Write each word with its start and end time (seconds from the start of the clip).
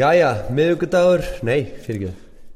Jæja, 0.00 0.28
miðugudagur, 0.56 1.20
nei, 1.44 1.58
fyrir 1.84 1.98
ekki. 1.98 2.10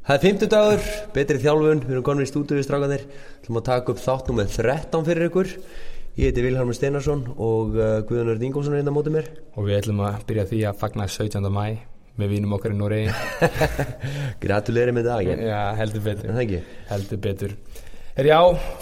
Það 0.06 0.14
er 0.14 0.20
fimmtudagur, 0.22 0.86
betri 1.12 1.40
þjálfun, 1.42 1.82
við 1.84 1.92
erum 1.92 2.04
komin 2.06 2.24
í 2.24 2.28
stúdíu 2.30 2.56
við 2.56 2.64
strákanir 2.64 3.02
Þú 3.44 3.52
maður 3.52 3.66
taka 3.66 3.92
upp 3.92 4.00
þáttum 4.00 4.38
með 4.40 4.54
13 4.54 5.04
fyrir 5.04 5.26
ykkur. 5.28 5.50
Ég 6.16 6.30
heiti 6.30 6.44
Vilhelmur 6.46 6.78
Steinarsson 6.78 7.26
og 7.34 7.76
uh, 7.76 7.98
Guðunar 8.08 8.40
Dingolfsson 8.40 8.78
er 8.78 8.80
inn 8.80 8.88
á 8.88 8.96
móti 8.96 9.12
mér. 9.12 9.28
Og 9.58 9.68
við 9.68 9.76
ætlum 9.82 10.00
að 10.06 10.24
byrja 10.30 10.46
því 10.54 10.62
að 10.70 10.80
fagna 10.86 11.08
17. 11.18 11.50
mæ 11.52 11.66
með 12.16 12.32
vínum 12.32 12.56
okkar 12.56 12.72
í 12.72 12.78
Noregi. 12.80 13.12
Gratuleiri 14.46 14.96
með 14.96 15.10
daginn 15.10 15.44
Já, 15.44 15.60
heldur 15.82 16.06
betur. 16.08 16.32
Ekki? 16.46 16.62
Heldur 16.94 17.24
betur 17.28 17.58
Er 18.14 18.28
já, 18.28 18.36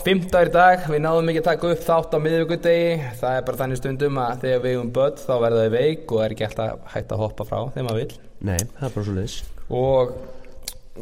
fimmtagur 0.04 0.50
í 0.50 0.52
dag, 0.52 0.82
við 0.92 0.98
náðum 1.00 1.30
ekki 1.32 1.40
að 1.40 1.46
taka 1.46 1.68
upp 1.72 1.84
þátt 1.86 2.12
á 2.12 2.18
miðvíkudegi 2.20 2.88
Það 3.16 3.36
er 3.38 3.44
bara 3.46 3.58
þannig 3.62 3.78
stundum 3.78 4.18
að 4.20 4.42
þegar 4.42 4.58
við 4.66 4.74
um 4.76 4.88
börn 4.92 5.14
þá 5.22 5.30
verða 5.40 5.62
þau 5.62 5.72
veik 5.72 6.10
og 6.12 6.18
er 6.20 6.34
ekki 6.34 6.44
alltaf 6.44 6.90
hægt 6.92 7.14
að 7.16 7.22
hoppa 7.22 7.46
frá 7.48 7.56
þegar 7.72 7.86
maður 7.86 8.02
vill. 8.02 8.18
Nei, 8.44 8.58
það 8.58 8.84
er 8.84 8.92
bara 8.92 9.04
svo 9.06 9.14
leiðis 9.16 9.36
Og 9.78 10.12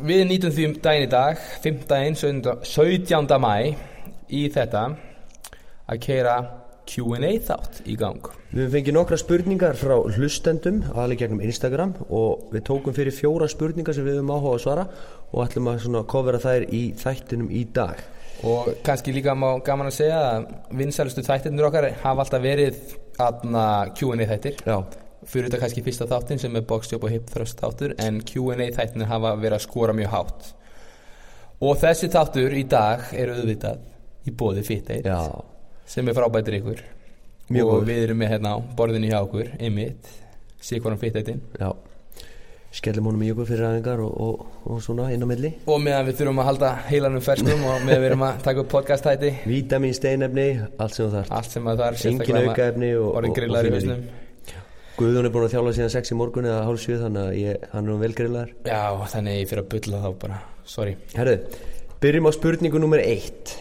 við 0.07 0.23
nýtum 0.29 0.53
því 0.55 0.67
um 0.69 0.77
daginn 0.85 1.07
í 1.09 1.11
dag, 1.11 1.43
fimmtaginn, 1.65 2.19
17. 2.21 3.35
mæ 3.43 3.57
í 4.31 4.45
þetta 4.55 4.85
að 5.91 6.01
keira 6.07 6.37
Q&A 6.87 7.33
þátt 7.51 7.83
í 7.91 7.99
gang. 7.99 8.31
Við 8.55 8.71
fengið 8.77 8.95
nokkra 8.95 9.19
spurningar 9.19 9.75
frá 9.79 9.97
hlustendum 10.07 10.85
aðalega 10.93 11.25
gegnum 11.25 11.43
Instagram 11.51 11.99
og 12.07 12.47
við 12.55 12.63
tókum 12.71 12.95
fyrir 12.95 13.19
fjóra 13.19 13.51
spurningar 13.51 13.99
sem 13.99 14.07
við 14.07 14.21
höfum 14.21 14.33
áhuga 14.39 14.55
að 14.55 14.65
svara 14.69 14.89
og 15.35 15.45
ætlum 15.49 15.75
að 15.75 16.09
kofera 16.15 16.45
þær 16.47 16.71
í 16.71 16.87
þættinum 17.03 17.51
í 17.51 17.67
dag 17.75 18.07
Og 18.47 18.71
kannski 18.85 19.13
líka 19.13 19.35
má 19.37 19.49
gaman 19.65 19.91
að 19.91 19.99
segja 19.99 20.21
að 20.31 20.47
vinsælustu 20.79 21.25
þættirnir 21.27 21.67
okkar 21.69 21.89
hafa 22.01 22.25
alltaf 22.25 22.43
verið 22.45 22.79
aðna 23.21 23.65
Q&A 23.97 24.29
þættir. 24.31 24.63
Já, 24.65 24.79
fyrir 25.29 25.49
þetta 25.49 25.61
kannski 25.65 25.85
fyrsta 25.85 26.09
þáttin 26.09 26.41
sem 26.41 26.57
er 26.57 26.65
boxjob 26.71 27.05
og 27.05 27.13
hip 27.13 27.29
thrust 27.33 27.61
þáttur 27.61 27.95
en 28.01 28.23
Q&A 28.25 28.71
þættinir 28.79 29.11
hafa 29.11 29.35
verið 29.37 29.59
að 29.59 29.67
skora 29.67 29.97
mjög 29.97 30.15
hátt. 30.15 30.49
Og 31.61 31.77
þessi 31.83 32.09
þáttur 32.15 32.57
í 32.57 32.65
dag 32.71 33.13
er 33.13 33.35
auðvitað 33.35 33.85
í 34.25 34.33
bóði 34.33 34.65
Fit8 34.65 35.03
já, 35.05 35.21
sem 35.85 36.09
er 36.09 36.17
frábættir 36.17 36.61
ykkur. 36.63 36.83
Mjög 37.51 37.67
og 37.67 37.77
góður. 37.77 37.87
við 37.91 38.03
erum 38.07 38.21
með 38.23 38.35
hérna 38.37 38.57
á 38.57 38.59
borðinu 38.79 39.13
hjá 39.13 39.21
okkur 39.21 39.53
einmitt, 39.59 40.13
síkvarum 40.65 41.01
Fit8 41.03 41.37
já 41.61 41.73
Skellum 42.71 43.09
honum 43.11 43.23
í 43.27 43.33
okkur 43.33 43.49
fyrir 43.49 43.67
aðingar 43.67 44.01
og, 44.05 44.13
og, 44.23 44.43
og 44.71 44.83
svona 44.85 45.09
inn 45.11 45.27
á 45.27 45.27
milli. 45.27 45.51
Og 45.67 45.81
meðan 45.83 46.07
við 46.07 46.21
þurfum 46.21 46.39
að 46.39 46.51
halda 46.53 46.73
heilanum 46.87 47.25
ferskum 47.27 47.65
og 47.67 47.83
meðan 47.83 48.05
við 48.05 48.11
erum 48.13 48.27
að 48.29 48.43
taka 48.47 48.63
upp 48.63 48.71
podcast 48.71 49.09
þætti. 49.09 49.31
Vítamin, 49.51 49.95
steinefni, 49.97 50.49
allt 50.79 50.99
sem 51.01 51.11
þarf 51.11 51.57
það 51.57 51.87
er 51.89 52.03
Engin 52.13 52.39
aukaefni 52.45 52.93
og, 52.95 53.09
og, 53.11 53.27
og 53.27 53.39
grillar 53.41 53.67
í 53.67 53.73
fínerí. 53.73 53.81
visnum 53.81 54.29
Guðun 55.01 55.25
er 55.25 55.33
búin 55.33 55.47
að 55.47 55.55
þjála 55.55 55.71
síðan 55.73 55.93
6 55.95 56.13
í 56.13 56.17
morgun 56.19 56.47
eða 56.47 56.65
hálf 56.67 56.83
7 56.83 56.97
þannig 57.01 57.23
að 57.23 57.37
ég, 57.41 57.63
hann 57.73 57.87
er 57.87 57.93
um 57.95 58.03
velgriðlar 58.05 58.51
já, 58.69 58.81
þannig 59.15 59.39
ég 59.39 59.47
fyrir 59.49 59.63
að 59.63 59.71
bylla 59.73 60.01
þá 60.03 60.09
bara. 60.21 60.41
Sorry. 60.69 60.93
Herðu, 61.17 61.37
byrjum 62.03 62.29
á 62.29 62.33
spurningu 62.37 62.83
nummer 62.83 63.01
1 63.01 63.55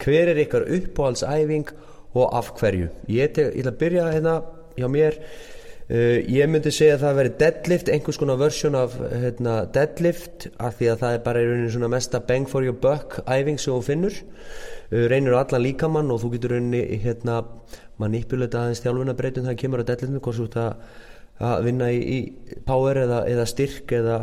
Hver 0.00 0.32
er 0.32 0.40
ykkar 0.42 0.66
uppáhaldsæfing 0.66 1.70
og 2.16 2.34
af 2.34 2.50
hverju? 2.58 2.88
Ég 3.06 3.30
ætla 3.30 3.70
að 3.70 3.78
byrja 3.84 4.08
hérna 4.16 4.34
hjá 4.74 4.88
mér 4.90 5.20
uh, 5.90 6.16
Ég 6.30 6.50
myndi 6.50 6.72
segja 6.74 6.96
að 6.96 7.04
það 7.04 7.18
veri 7.20 7.32
deadlift 7.42 7.90
einhvers 7.92 8.20
konar 8.20 8.40
versjón 8.40 8.78
af 8.78 8.96
hérna, 8.96 9.56
deadlift 9.74 10.48
af 10.58 10.78
því 10.78 10.90
að 10.92 11.04
það 11.04 11.16
er 11.16 11.22
bara 11.26 11.42
í 11.42 11.50
rauninni 11.50 11.74
svona 11.74 11.92
mesta 11.92 12.22
bang 12.30 12.48
for 12.48 12.66
your 12.66 12.78
buck 12.78 13.20
æfing 13.26 13.60
sem 13.60 13.74
þú 13.74 13.82
finnur. 13.86 14.18
Uh, 14.90 15.06
reynir 15.12 15.36
á 15.36 15.42
allan 15.42 15.66
líkamann 15.66 16.10
og 16.14 16.22
þú 16.24 16.34
getur 16.36 16.56
rauninni 16.56 17.02
hérna 17.04 17.42
manipulata 18.00 18.64
aðeins 18.64 18.82
þjálfuna 18.84 19.16
breytum 19.18 19.48
það 19.48 19.58
kemur 19.64 19.84
á 19.84 19.88
deadliftinu 19.90 20.22
hvort 20.24 20.40
þú 20.40 20.48
ert 20.48 20.58
að, 20.62 20.88
að 21.50 21.66
vinna 21.68 21.90
í, 21.92 22.00
í 22.00 22.60
power 22.66 23.02
eða, 23.04 23.24
eða 23.28 23.46
styrk 23.50 23.92
eða 23.98 24.18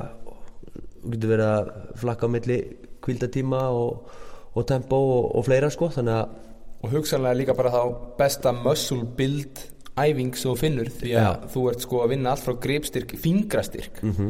þú 1.03 1.13
getur 1.13 1.33
verið 1.35 1.51
að 1.51 1.71
flakka 2.01 2.27
á 2.27 2.33
milli 2.33 2.57
kvildatíma 3.05 3.61
og, 3.75 4.11
og 4.57 4.67
tempo 4.67 4.97
og, 4.97 5.31
og 5.37 5.47
fleira 5.47 5.71
sko 5.73 5.91
þannig 5.93 6.19
að 6.19 6.43
og 6.77 6.91
hugsanlega 6.93 7.37
líka 7.39 7.55
bara 7.57 7.71
þá 7.73 7.81
besta 8.19 8.51
muscle 8.53 9.05
build 9.17 9.61
æfing 9.97 10.31
þú 10.37 10.55
finnur 10.59 10.89
því 10.99 11.13
að 11.21 11.47
þú 11.53 11.63
ert 11.71 11.81
sko 11.87 12.03
að 12.03 12.09
vinna 12.13 12.31
allt 12.35 12.45
frá 12.45 12.53
gripstyrk, 12.67 13.15
fingrastyrk 13.17 14.03
Mhm. 14.03 14.29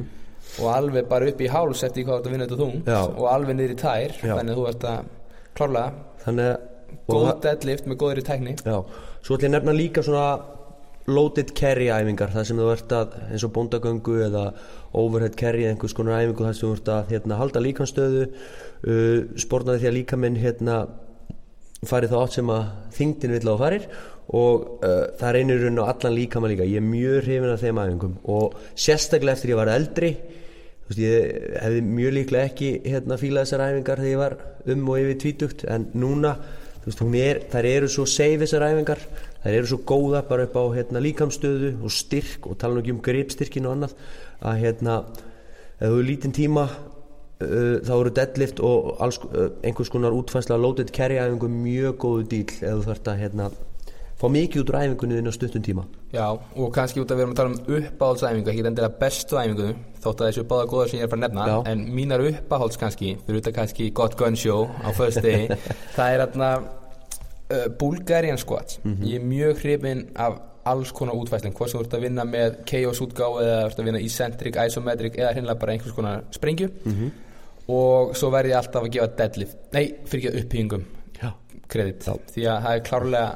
og 0.61 0.67
alveg 0.73 1.07
bara 1.09 1.27
upp 1.27 1.41
í 1.41 1.49
háls 1.51 1.83
eftir 1.83 2.05
hvað 2.05 2.13
þú 2.13 2.19
ert 2.19 2.27
að 2.27 2.31
vinna 2.31 2.47
þetta 2.47 2.61
þungt 2.63 2.85
Já. 2.87 3.01
og 3.17 3.25
alveg 3.33 3.55
niður 3.59 3.75
í 3.75 3.79
tær 3.81 4.11
Já. 4.23 4.35
þannig 4.37 4.51
að 4.53 4.57
þú 4.57 4.67
ert 4.71 4.85
að 4.91 6.57
og 7.07 7.15
góð 7.15 7.41
deadlift 7.43 7.87
með 7.87 7.97
góðri 8.01 8.23
tekni 8.27 8.53
já, 8.59 8.77
svo 9.23 9.35
ætlum 9.35 9.43
ég 9.43 9.49
að 9.49 9.55
nefna 9.57 9.73
líka 9.77 10.03
svona 10.03 10.27
loaded 11.07 11.53
carry 11.55 11.87
æfingar 11.87 12.31
það 12.33 12.45
sem 12.49 12.57
þú 12.59 12.67
ert 12.73 12.91
að 12.97 13.13
eins 13.31 13.43
og 13.47 13.53
bóndagöngu 13.55 14.15
eða 14.27 14.43
overhead 14.93 15.35
carry 15.39 15.63
eða 15.63 15.75
einhvers 15.75 15.95
konar 15.95 16.19
æfingu 16.21 16.43
þar 16.47 16.57
sem 16.57 16.67
þú 16.69 16.73
ert 16.77 16.91
að 16.95 17.11
hérna, 17.13 17.37
halda 17.39 17.63
líkanstöðu 17.63 18.23
uh, 18.27 19.19
spórnaði 19.39 19.79
því 19.83 19.87
að 19.91 19.97
líkaminn 20.01 20.39
hérna 20.41 20.77
farið 21.85 22.13
þá 22.13 22.19
átt 22.23 22.37
sem 22.37 22.49
að 22.49 22.63
þingdin 22.97 23.35
vill 23.37 23.49
á 23.49 23.53
að 23.53 23.61
farir 23.61 23.89
og 24.27 24.63
uh, 24.83 25.03
það 25.19 25.35
reynir 25.37 25.61
raun 25.63 25.83
á 25.83 25.85
allan 25.87 26.17
líkama 26.17 26.49
líka. 26.51 26.65
Ég 26.67 26.81
er 26.81 26.87
mjög 26.87 27.21
hrifin 27.23 27.53
af 27.53 27.61
þeim 27.61 27.81
æfingum 27.83 28.17
og 28.27 28.57
sérstaklega 28.75 29.37
eftir 29.37 29.53
ég 29.53 29.59
var 29.61 29.71
eldri 29.71 30.11
þú 30.87 30.95
veist, 30.95 31.01
ég 31.03 31.57
hefði 31.61 31.81
mjög 31.83 32.13
líklega 32.15 32.49
ekki 32.49 32.69
hérna 32.87 33.17
fílað 33.19 33.45
þessar 33.45 33.63
æfingar 33.67 34.01
þegar 34.01 34.11
ég 34.11 34.21
var 34.21 34.35
um 34.73 34.89
og 34.89 34.99
yfir 35.01 35.17
tvítugt 35.23 35.65
en 35.67 35.87
núna 35.93 36.33
þú 36.81 36.85
veist, 36.87 37.01
hún 37.03 37.17
er, 37.19 37.41
þær 37.51 37.69
eru 37.73 37.89
svo 37.91 38.05
safe 38.07 38.39
þessar 38.45 38.67
æfingar 38.69 39.03
þær 39.43 39.57
eru 39.57 39.71
svo 39.71 39.79
góða 39.83 40.23
bara 40.27 40.47
upp 40.47 40.55
á 40.55 40.63
hérna, 40.77 41.03
líkamstöðu 41.03 41.73
og 41.83 41.91
styrk 41.91 42.47
og 42.47 42.57
tala 42.59 42.77
nú 42.77 42.83
ekki 42.83 42.95
um 42.95 43.03
gripstyrkin 43.03 43.67
og 43.67 43.75
annað 43.75 43.97
að 44.39 44.61
hérna 44.63 44.95
ef 45.77 45.91
þú 45.91 45.99
er 45.99 46.07
lítinn 46.07 46.35
tíma 46.35 46.67
uh, 47.41 47.79
þá 47.85 47.93
eru 47.99 48.11
deadlift 48.17 48.59
og 48.59 48.97
alls, 49.03 49.19
uh, 49.31 49.49
einhvers 49.63 49.89
konar 49.93 50.11
útfærsla 50.17 50.57
loaded 50.61 50.91
carry 50.95 51.17
æfingu 51.21 51.49
mjög 51.49 51.97
góðu 52.03 52.27
díl 52.31 52.45
ef 52.47 52.61
þú 52.61 52.85
þarft 52.89 53.11
að 53.13 53.19
hérna, 53.23 53.49
fá 54.17 54.25
mikið 54.33 54.63
út 54.63 54.71
úr 54.73 54.79
æfingunni 54.81 55.17
inn 55.21 55.29
á 55.29 55.33
stuttum 55.35 55.61
tíma 55.61 55.83
já, 56.13 56.25
og 56.55 56.71
kannski 56.73 57.01
út 57.03 57.11
að 57.11 57.19
við 57.19 57.25
erum 57.27 57.35
að 57.35 57.39
tala 57.41 57.51
um 57.53 57.83
uppáhaldsæfingu 57.83 58.49
ekki 58.53 58.63
endilega 58.65 58.97
bestu 59.01 59.37
æfingu 59.37 59.67
þótt 60.01 60.21
að 60.23 60.31
þessu 60.31 60.45
báða 60.49 60.69
góða 60.71 60.87
sem 60.89 60.97
ég 60.99 61.03
er 61.03 61.07
að 61.07 61.11
fara 61.13 61.19
að 61.19 61.27
nefna 61.27 61.45
Já. 61.51 61.57
en 61.71 61.85
mínar 61.93 62.23
uppáhalds 62.31 62.77
kannski, 62.81 63.11
fyrir 63.27 63.41
þetta 63.41 63.53
kannski 63.59 63.89
gott 63.93 64.17
gun 64.17 64.35
show 64.39 64.65
á 64.81 64.89
first 64.97 65.21
day 65.21 65.47
það 65.97 66.13
er 66.15 66.23
þarna 66.25 66.49
uh, 66.57 67.67
Bulgarian 67.79 68.37
squats 68.41 68.79
Mhm. 68.83 69.03
ég 69.05 69.19
er 69.21 69.25
mjög 69.29 69.61
hrifin 69.61 70.05
af 70.15 70.39
alls 70.67 70.91
konar 70.91 71.13
útfæslum 71.15 71.53
hvort 71.55 71.69
sem 71.71 71.79
þú 71.79 71.83
ert 71.85 71.93
að 71.95 72.01
vinna 72.07 72.25
með 72.27 72.57
chaos 72.67 72.99
útgáð 73.05 73.37
eða 73.43 73.59
þú 73.61 73.67
ert 73.69 73.79
að 73.79 73.85
vinna 73.87 74.01
eccentric, 74.03 74.57
isometric 74.65 75.15
eða 75.15 75.29
hreinlega 75.35 75.59
bara 75.61 75.71
einhvers 75.77 75.93
konar 75.95 76.23
sprengju 76.35 76.71
Mhm. 76.85 77.11
Og 77.67 78.15
svo 78.15 78.31
verð 78.33 78.53
ég 78.53 78.59
alltaf 78.61 78.85
að 78.85 78.93
gefa 78.95 79.09
deadlift 79.21 79.57
nei, 79.75 79.83
fyrir 80.07 80.29
ekki 80.29 80.43
uppbyggingum 80.43 80.85
Já. 81.19 81.31
kredit 81.67 82.07
því 82.33 82.47
að 82.47 82.63
það 82.65 82.73
er 82.73 82.85
klárlega 82.87 83.35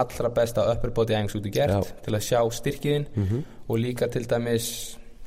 allra 0.00 0.30
besta 0.30 0.66
upper 0.70 0.92
body 0.94 1.16
æfing 1.16 1.30
sem 1.32 1.42
þú 1.42 1.52
gert 1.54 1.74
Já. 1.74 1.94
Til 2.04 2.14
að 2.14 2.26
sjá 2.28 2.40
styrkiðin 2.60 3.06
og 3.70 3.78
líka 3.80 4.10
til 4.12 4.26
dæmis 4.30 4.68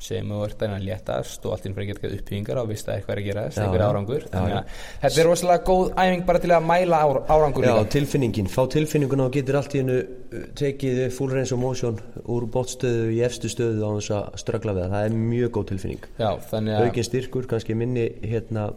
sem 0.04 0.28
þú 0.28 0.40
ert 0.44 0.62
að 0.66 0.74
léttast 0.84 1.46
og 1.48 1.54
allt 1.54 1.66
inn 1.68 1.74
fyrir 1.76 1.88
að 1.88 1.92
geta 1.94 2.10
uppbyggingar 2.18 2.60
og 2.60 2.68
vist 2.70 2.88
að 2.90 2.98
eitthvað 2.98 3.14
er 3.14 3.20
að 3.22 3.28
gerast, 3.30 3.56
Já, 3.58 3.62
einhver 3.64 3.80
já. 3.80 3.86
árangur. 3.88 4.26
Þannig 4.34 4.56
að 4.58 4.78
þetta 5.04 5.20
er 5.24 5.28
rosalega 5.30 5.64
góð 5.70 5.92
æfing 6.04 6.24
bara 6.28 6.42
til 6.44 6.52
að 6.54 6.66
mæla 6.68 7.00
ár, 7.06 7.20
árangur 7.32 7.64
Já, 7.66 7.72
líka. 7.72 7.90
tilfinningin, 7.96 8.50
fá 8.52 8.62
tilfinninguna 8.74 9.28
og 9.30 9.36
getur 9.38 9.58
allt 9.60 9.74
í 9.78 9.82
hennu 9.82 9.98
tekið 10.60 11.02
full 11.16 11.30
range 11.32 11.54
of 11.56 11.60
motion 11.62 12.00
úr 12.24 12.46
bótstöðu 12.54 13.10
í 13.16 13.20
efstu 13.26 13.50
stöðu 13.52 13.80
á 13.86 13.90
þess 13.96 14.14
að 14.18 14.40
ströggla 14.44 14.74
við 14.76 14.84
það, 14.86 14.94
það 14.96 15.08
er 15.08 15.18
mjög 15.34 15.52
góð 15.58 15.68
tilfinning. 15.72 16.08
Já, 16.20 16.30
þannig 16.50 16.76
að 16.78 16.88
aukin 16.90 17.08
styrkur, 17.10 17.48
kannski 17.54 17.76
minni 17.78 18.06
hérna, 18.24 18.68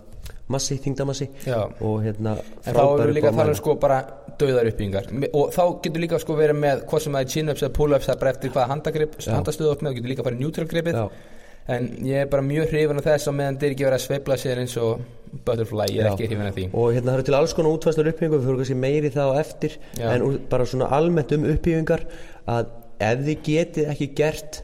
massi, 0.54 0.78
þingdamassi 0.84 1.28
og 1.54 2.04
hérna 2.06 2.38
En 2.40 2.76
þá 2.76 2.84
erum 2.84 3.08
við 3.08 3.16
líka 3.20 3.32
að 3.32 3.40
tala 3.42 3.54
um 3.54 3.60
sko 3.60 3.76
bara 3.82 4.02
döðar 4.38 4.70
uppbyggingar. 4.72 5.10
Og 5.34 5.50
þá 5.56 5.64
getur 5.84 6.04
líka 6.04 6.20
sko 6.22 6.38
verið 6.38 6.62
með 6.62 6.84
hvað 6.90 7.04
sem 7.04 7.18
það 7.18 7.26
er 7.26 7.34
chin-ups 7.34 7.66
eða 7.66 7.76
pull-ups 7.78 8.08
það 8.08 8.16
er 8.16 8.22
bara 8.22 8.34
eftir 8.36 8.60
handagrip, 8.72 9.18
handastöðu 9.26 9.74
upp 9.74 9.84
með 9.84 9.92
og 9.92 10.00
getur 10.00 10.14
líka 10.14 10.28
farið 10.28 10.44
neutral 10.44 10.68
gripið. 10.72 11.00
En 11.68 11.88
ég 12.08 12.24
er 12.24 12.30
bara 12.32 12.46
mjög 12.48 12.70
hrifin 12.72 13.02
af 13.02 13.08
þess 13.10 13.28
að 13.28 13.34
meðan 13.42 13.58
þeir 13.60 13.74
ekki 13.74 13.86
verið 13.88 13.98
að 13.98 14.04
sveifla 14.06 14.38
sér 14.40 14.62
eins 14.62 14.76
og 14.80 15.02
butterfly, 15.44 15.88
ég 15.92 16.00
er 16.00 16.08
Já. 16.08 16.12
ekki 16.14 16.30
hrifin 16.30 16.48
af 16.48 16.56
því. 16.56 16.68
Og 16.72 16.94
hérna 16.96 17.10
það 17.10 17.18
eru 17.18 17.26
til 17.28 17.36
alls 17.36 17.56
konar 17.58 17.76
útfæslar 17.76 18.10
uppbyggingu 18.14 18.38
við 18.38 18.46
fyrir 18.46 18.62
kannski 18.62 18.78
meiri 18.80 19.12
það 19.12 19.32
á 19.36 19.40
eftir. 19.42 19.76
Já. 20.00 20.06
en 20.14 20.38
bara 20.48 20.70
svona 20.72 20.88
almennt 20.96 21.34
um 21.36 21.50
uppbyggingar 21.52 22.06
að 22.48 22.72
ef 23.10 23.26
þið 23.28 23.44
getið 23.50 23.92
ekki 23.92 24.08
gert 24.16 24.62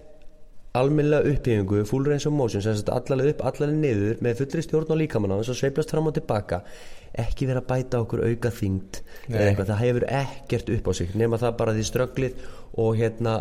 almennilega 0.77 1.29
uppbyggingu 1.29 1.83
full 1.85 2.07
range 2.09 2.25
of 2.29 2.33
motion, 2.33 2.63
sem 2.65 2.75
sagt 2.79 2.89
allalega 2.93 3.35
upp 3.35 3.43
allalega 3.49 3.77
niður 3.77 4.21
með 4.25 4.39
fullri 4.41 4.63
stjórn 4.65 4.93
á 4.93 4.95
líkamann 5.03 5.35
á 5.35 5.39
þess 5.41 5.53
að 5.53 5.59
sveiflast 5.61 5.93
fram 5.93 6.09
og 6.09 6.15
tilbaka 6.17 6.63
ekki 7.23 7.45
vera 7.49 7.61
að 7.61 7.69
bæta 7.69 7.99
okkur 8.01 8.23
auka 8.25 8.49
þyngd 8.57 8.99
eða 9.29 9.43
eitthvað, 9.51 9.69
það 9.69 9.83
hefur 9.83 10.05
ekkert 10.21 10.71
upp 10.73 10.89
á 10.89 10.91
sig 10.97 11.13
nema 11.19 11.39
það 11.43 11.59
bara 11.59 11.75
því 11.77 11.85
strögglið 11.91 12.47
og 12.81 12.97
hérna 12.97 13.35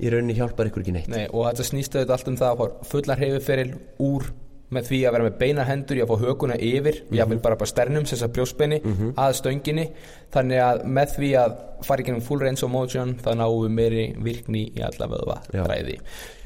í 0.00 0.12
rauninni 0.12 0.36
hjálpar 0.38 0.70
ykkur 0.70 0.84
ekki 0.84 0.94
neitt. 0.94 1.10
Nei, 1.10 1.26
og 1.26 1.48
þetta 1.48 1.66
snýst 1.66 1.96
auðvitað 1.96 2.14
allt 2.16 2.30
um 2.30 2.38
það 2.40 2.52
að 2.52 2.60
fá 2.60 2.92
fullan 2.92 3.20
hreyfiferil 3.20 3.72
úr 4.06 4.30
með 4.70 4.90
því 4.90 5.00
að 5.04 5.14
vera 5.16 5.26
með 5.26 5.38
beina 5.40 5.66
hendur 5.66 5.98
í 5.98 6.02
að 6.04 6.10
fá 6.12 6.24
hökuna 6.24 6.56
yfir 6.56 7.02
mm 7.02 7.18
-hmm. 7.18 7.42
bara 7.42 7.56
bara 7.56 7.70
sternum, 7.70 8.04
þess 8.04 8.22
að 8.22 8.32
brjóspenni 8.36 8.80
að 9.16 9.32
stönginni, 9.40 9.86
þannig 10.32 10.60
að 10.64 10.84
með 10.84 11.14
því 11.16 11.30
að 11.44 11.56
fara 11.82 12.00
í 12.00 12.04
gennum 12.04 12.22
full 12.22 12.40
range 12.40 12.64
of 12.64 12.70
motion 12.70 13.14
þá 13.24 13.34
náum 13.34 13.62
við 13.64 13.70
meiri 13.70 14.04
virkni 14.18 14.72
í 14.76 14.82
alla 14.82 15.06
vöðva 15.06 15.40
Já. 15.52 15.64
þræði, 15.64 15.98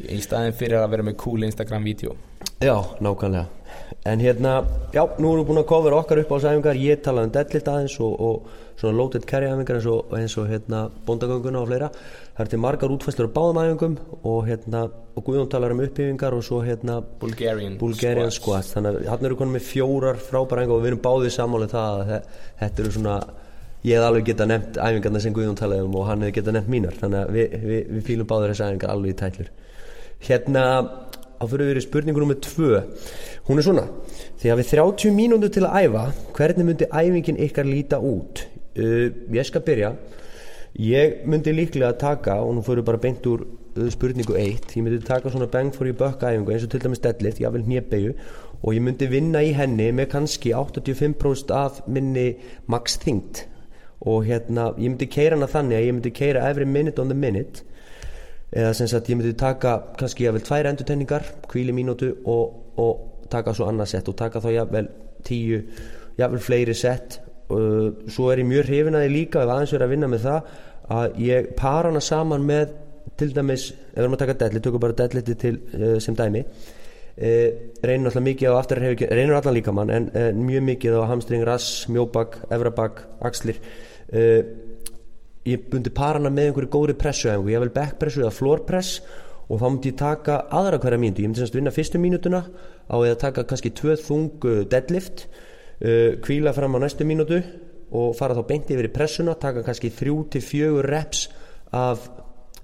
í 0.08 0.20
staðin 0.20 0.52
fyrir 0.52 0.78
að 0.78 0.90
vera 0.90 1.02
með 1.02 1.16
cool 1.16 1.42
Instagram-vídeó 1.42 2.14
Já, 2.60 2.76
nákvæmlega. 3.00 3.46
En 4.04 4.20
hérna, 4.20 4.64
já, 4.92 5.02
nú 5.18 5.32
erum 5.32 5.42
við 5.42 5.48
búin 5.48 5.58
að 5.58 5.68
kofra 5.68 5.96
okkar 5.96 6.20
upp 6.20 6.32
á 6.32 6.36
sæfingar 6.44 6.76
Ég 6.76 7.00
talaði 7.02 7.26
um 7.26 7.32
deadlift 7.32 7.68
aðeins 7.68 7.96
og, 8.00 8.20
og 8.20 8.46
svona 8.76 8.96
loaded 8.98 9.24
carry 9.26 9.48
æfingar 9.48 9.78
eins 9.80 9.88
og, 9.90 10.12
eins 10.16 10.36
og 10.38 10.48
hérna 10.50 10.90
bóndagönguna 11.06 11.62
og 11.62 11.70
fleira 11.70 11.90
Það 12.34 12.42
er 12.44 12.50
til 12.50 12.58
margar 12.58 12.90
útfæstur 12.90 13.28
á 13.30 13.36
báðum 13.36 13.58
æfingum 13.62 13.92
og 14.26 14.40
hérna, 14.48 14.80
og 15.14 15.22
Guðjón 15.26 15.50
talar 15.52 15.70
um 15.70 15.82
uppbyggingar 15.84 16.34
og 16.34 16.42
svo 16.42 16.58
hérna 16.66 16.96
Bulgarian, 17.20 17.76
Bulgarian 17.78 18.32
squats. 18.34 18.72
Þannig 18.74 18.96
að 19.04 19.10
hann 19.12 19.28
eru 19.28 19.36
konum 19.38 19.54
með 19.54 19.68
fjórar 19.68 20.18
frábæra 20.18 20.64
og 20.66 20.82
við 20.82 20.90
erum 20.90 21.02
báðið 21.04 21.30
sammálið 21.36 21.74
það 21.76 22.00
að 22.00 22.10
þe- 22.10 22.22
þetta 22.64 22.82
eru 22.84 22.94
svona 22.98 23.16
Ég 23.84 23.98
hef 24.00 24.04
alveg 24.08 24.24
getað 24.30 24.48
nefnt 24.48 24.76
æfingarna 24.80 25.20
sem 25.20 25.32
Guðjón 25.36 25.58
talaði 25.60 25.84
um 25.84 25.94
og 26.00 26.06
hann 26.08 26.22
hefði 26.24 26.34
getað 26.38 26.54
nefnt 26.56 26.70
mínar. 26.72 26.94
Þannig 27.02 27.18
að 27.20 27.32
við, 27.36 27.56
við, 27.68 27.80
við 27.92 28.04
fýlum 28.06 28.28
báður 28.30 28.52
þessi 28.54 28.64
æfingar 28.64 28.92
alveg 28.94 29.10
í 29.12 29.16
tætlur. 29.20 29.50
Hérna, 30.24 30.62
þá 31.36 31.44
fyrir 31.52 31.68
við 31.68 31.80
í 31.80 31.82
spurningu 31.84 32.22
nummer 32.24 32.38
tvö. 32.40 32.80
Hún 33.44 33.60
er 33.60 33.66
svona 33.66 33.84
Því 34.40 34.52
að 34.54 34.62
við 34.62 34.70
30 34.72 35.12
mínútur 35.18 35.52
til 35.52 35.66
að 35.68 35.76
æfa. 35.84 36.04
Hvernig 36.38 36.66
myndi 36.70 36.88
æfingin 36.88 37.42
ykkar 37.44 37.68
líta 37.68 38.00
út? 38.00 38.46
Uh, 38.74 39.12
ég 39.36 39.46
skal 39.46 39.62
byrja 39.68 39.92
Ég 40.74 41.20
myndi 41.26 41.52
líklega 41.54 41.92
taka 41.98 42.40
Og 42.42 42.54
nú 42.56 42.62
fyrir 42.66 42.82
bara 42.82 42.98
beint 42.98 43.26
úr 43.30 43.44
uh, 43.44 43.90
spurningu 43.90 44.34
1 44.34 44.74
Ég 44.74 44.82
myndi 44.82 44.98
taka 45.06 45.30
svona 45.30 45.46
bang 45.46 45.74
for 45.74 45.86
your 45.86 45.96
buck 45.96 46.22
æfingu 46.22 46.50
eins 46.50 46.64
og 46.66 46.70
til 46.70 46.82
dæmis 46.82 47.02
deadlift, 47.04 47.40
ég 47.40 47.52
vil 47.52 47.62
hnébegju 47.62 48.14
og 48.64 48.72
ég 48.72 48.80
myndi 48.80 49.06
vinna 49.12 49.42
í 49.44 49.50
henni 49.52 49.90
með 49.92 50.06
kannski 50.14 50.54
85% 50.56 51.50
af 51.52 51.82
minni 51.86 52.30
max 52.66 52.96
þyngd. 53.02 53.42
Og 54.08 54.24
hérna, 54.24 54.70
ég 54.78 54.88
myndi 54.88 55.08
keira 55.12 55.36
hana 55.36 55.48
þannig 55.52 55.76
að 55.76 55.84
ég 55.84 55.96
myndi 55.98 56.12
keira 56.16 56.46
every 56.48 56.64
minute 56.64 57.02
on 57.02 57.12
the 57.12 57.18
minute. 57.18 57.60
Eða 58.54 58.72
sem 58.78 58.88
sagt 58.88 59.10
ég 59.12 59.20
myndi 59.20 59.34
taka 59.36 59.74
kannski 60.00 60.24
jável 60.24 60.44
tvær 60.46 60.70
endurtenningar 60.70 61.28
kvíli 61.50 61.74
mínútu 61.76 62.14
og, 62.24 62.56
og 62.80 63.28
taka 63.32 63.52
svo 63.52 63.68
annað 63.68 63.92
sett 63.92 64.08
og 64.08 64.16
taka 64.16 64.40
þá 64.40 64.50
jável 64.54 64.88
tíu 65.28 65.60
jável 66.16 66.40
fleiri 66.40 66.76
sett 66.78 67.20
uh, 67.50 67.90
svo 68.08 68.30
er 68.32 68.44
ég 68.44 68.48
mjög 68.48 68.68
hrifin 68.68 68.98
að 68.98 69.08
ég 69.08 69.16
líka 69.16 69.42
ef 69.42 69.52
aðeins 69.52 69.74
verið 69.74 69.86
að 69.88 69.94
vinna 69.96 70.12
með 70.12 70.24
það 70.28 70.54
að 70.94 71.20
ég 71.24 71.52
para 71.58 71.90
hana 71.90 72.04
saman 72.04 72.46
með 72.46 72.78
til 73.18 73.30
dæmis, 73.34 73.68
ef 73.72 73.92
við 73.94 74.02
erum 74.02 74.16
að 74.16 74.24
taka 74.24 74.38
deadlift 74.40 74.66
tökum 74.66 74.82
bara 74.82 74.98
deadlifti 75.02 75.38
til 75.40 75.54
uh, 75.74 75.98
sem 76.02 76.16
dæmi 76.18 76.44
Uh, 77.14 77.70
reynir 77.86 78.08
alltaf 78.10 78.24
mikið 78.26 78.50
á 78.50 78.58
afturhefing 78.58 79.10
reynir 79.14 79.36
allan 79.38 79.54
líkamann 79.54 79.90
en 79.94 80.06
uh, 80.18 80.32
mjög 80.34 80.64
mikið 80.66 80.96
á 80.98 81.06
hamstring, 81.06 81.44
rass, 81.46 81.84
mjóbak, 81.86 82.40
evrabak 82.50 83.04
axlir 83.22 83.60
uh, 83.62 84.40
ég 85.46 85.68
bundi 85.70 85.92
parana 85.94 86.32
með 86.34 86.48
einhverju 86.48 86.72
góðri 86.72 86.96
pressu 86.98 87.30
ég 87.30 87.62
vil 87.62 87.70
backpressu 87.70 88.24
eða 88.24 88.34
floorpress 88.34 88.96
og 89.46 89.62
þá 89.62 89.66
myndi 89.68 89.92
ég 89.92 89.98
taka 90.00 90.40
aðra 90.50 90.80
hverja 90.82 90.98
mínútu. 90.98 91.22
Ég 91.22 91.30
myndi 91.30 91.42
semst 91.44 91.54
vinna 91.54 91.72
fyrstu 91.76 92.00
mínútuna 92.02 92.40
á 92.90 92.96
að 92.96 93.14
taka 93.22 93.46
kannski 93.46 93.70
tvö 93.78 93.94
þung 94.00 94.48
uh, 94.50 94.64
deadlift 94.66 95.28
kvíla 96.24 96.54
fram 96.56 96.76
á 96.76 96.78
næstu 96.80 97.04
mínútu 97.04 97.42
og 97.94 98.14
fara 98.18 98.34
þá 98.34 98.46
beint 98.48 98.70
yfir 98.72 98.88
í 98.88 98.92
pressuna 98.94 99.36
taka 99.38 99.62
kannski 99.66 99.92
þrjú 99.92 100.18
til 100.32 100.42
fjögur 100.42 100.88
reps 100.88 101.28
af 101.74 102.08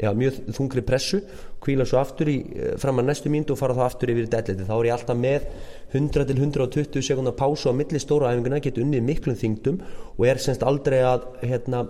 já, 0.01 0.11
mjög 0.17 0.39
þungri 0.57 0.83
pressu 0.87 1.21
kvíla 1.61 1.85
svo 1.85 2.01
aftur 2.01 2.31
í, 2.33 2.39
eh, 2.57 2.77
fram 2.81 2.99
að 2.99 3.11
næstu 3.11 3.31
mínútu 3.31 3.53
og 3.53 3.61
fara 3.61 3.77
þá 3.77 3.85
aftur 3.85 4.13
yfir 4.15 4.27
í 4.27 4.31
deadlifti 4.33 4.67
þá 4.69 4.75
er 4.79 4.87
ég 4.89 4.95
alltaf 4.97 5.17
með 5.17 5.43
100 5.93 6.27
til 6.27 6.37
120 6.37 7.03
sekundar 7.03 7.37
pásu 7.37 7.69
á 7.69 7.75
milli 7.77 8.01
stóra 8.01 8.33
æfinguna 8.33 8.63
get 8.63 8.79
unnið 8.79 9.03
miklum 9.03 9.37
þingdum 9.37 9.81
og 10.17 10.27
er 10.27 10.39
semst 10.39 10.63
aldrei 10.63 11.03
að 11.05 11.27
hérna, 11.43 11.87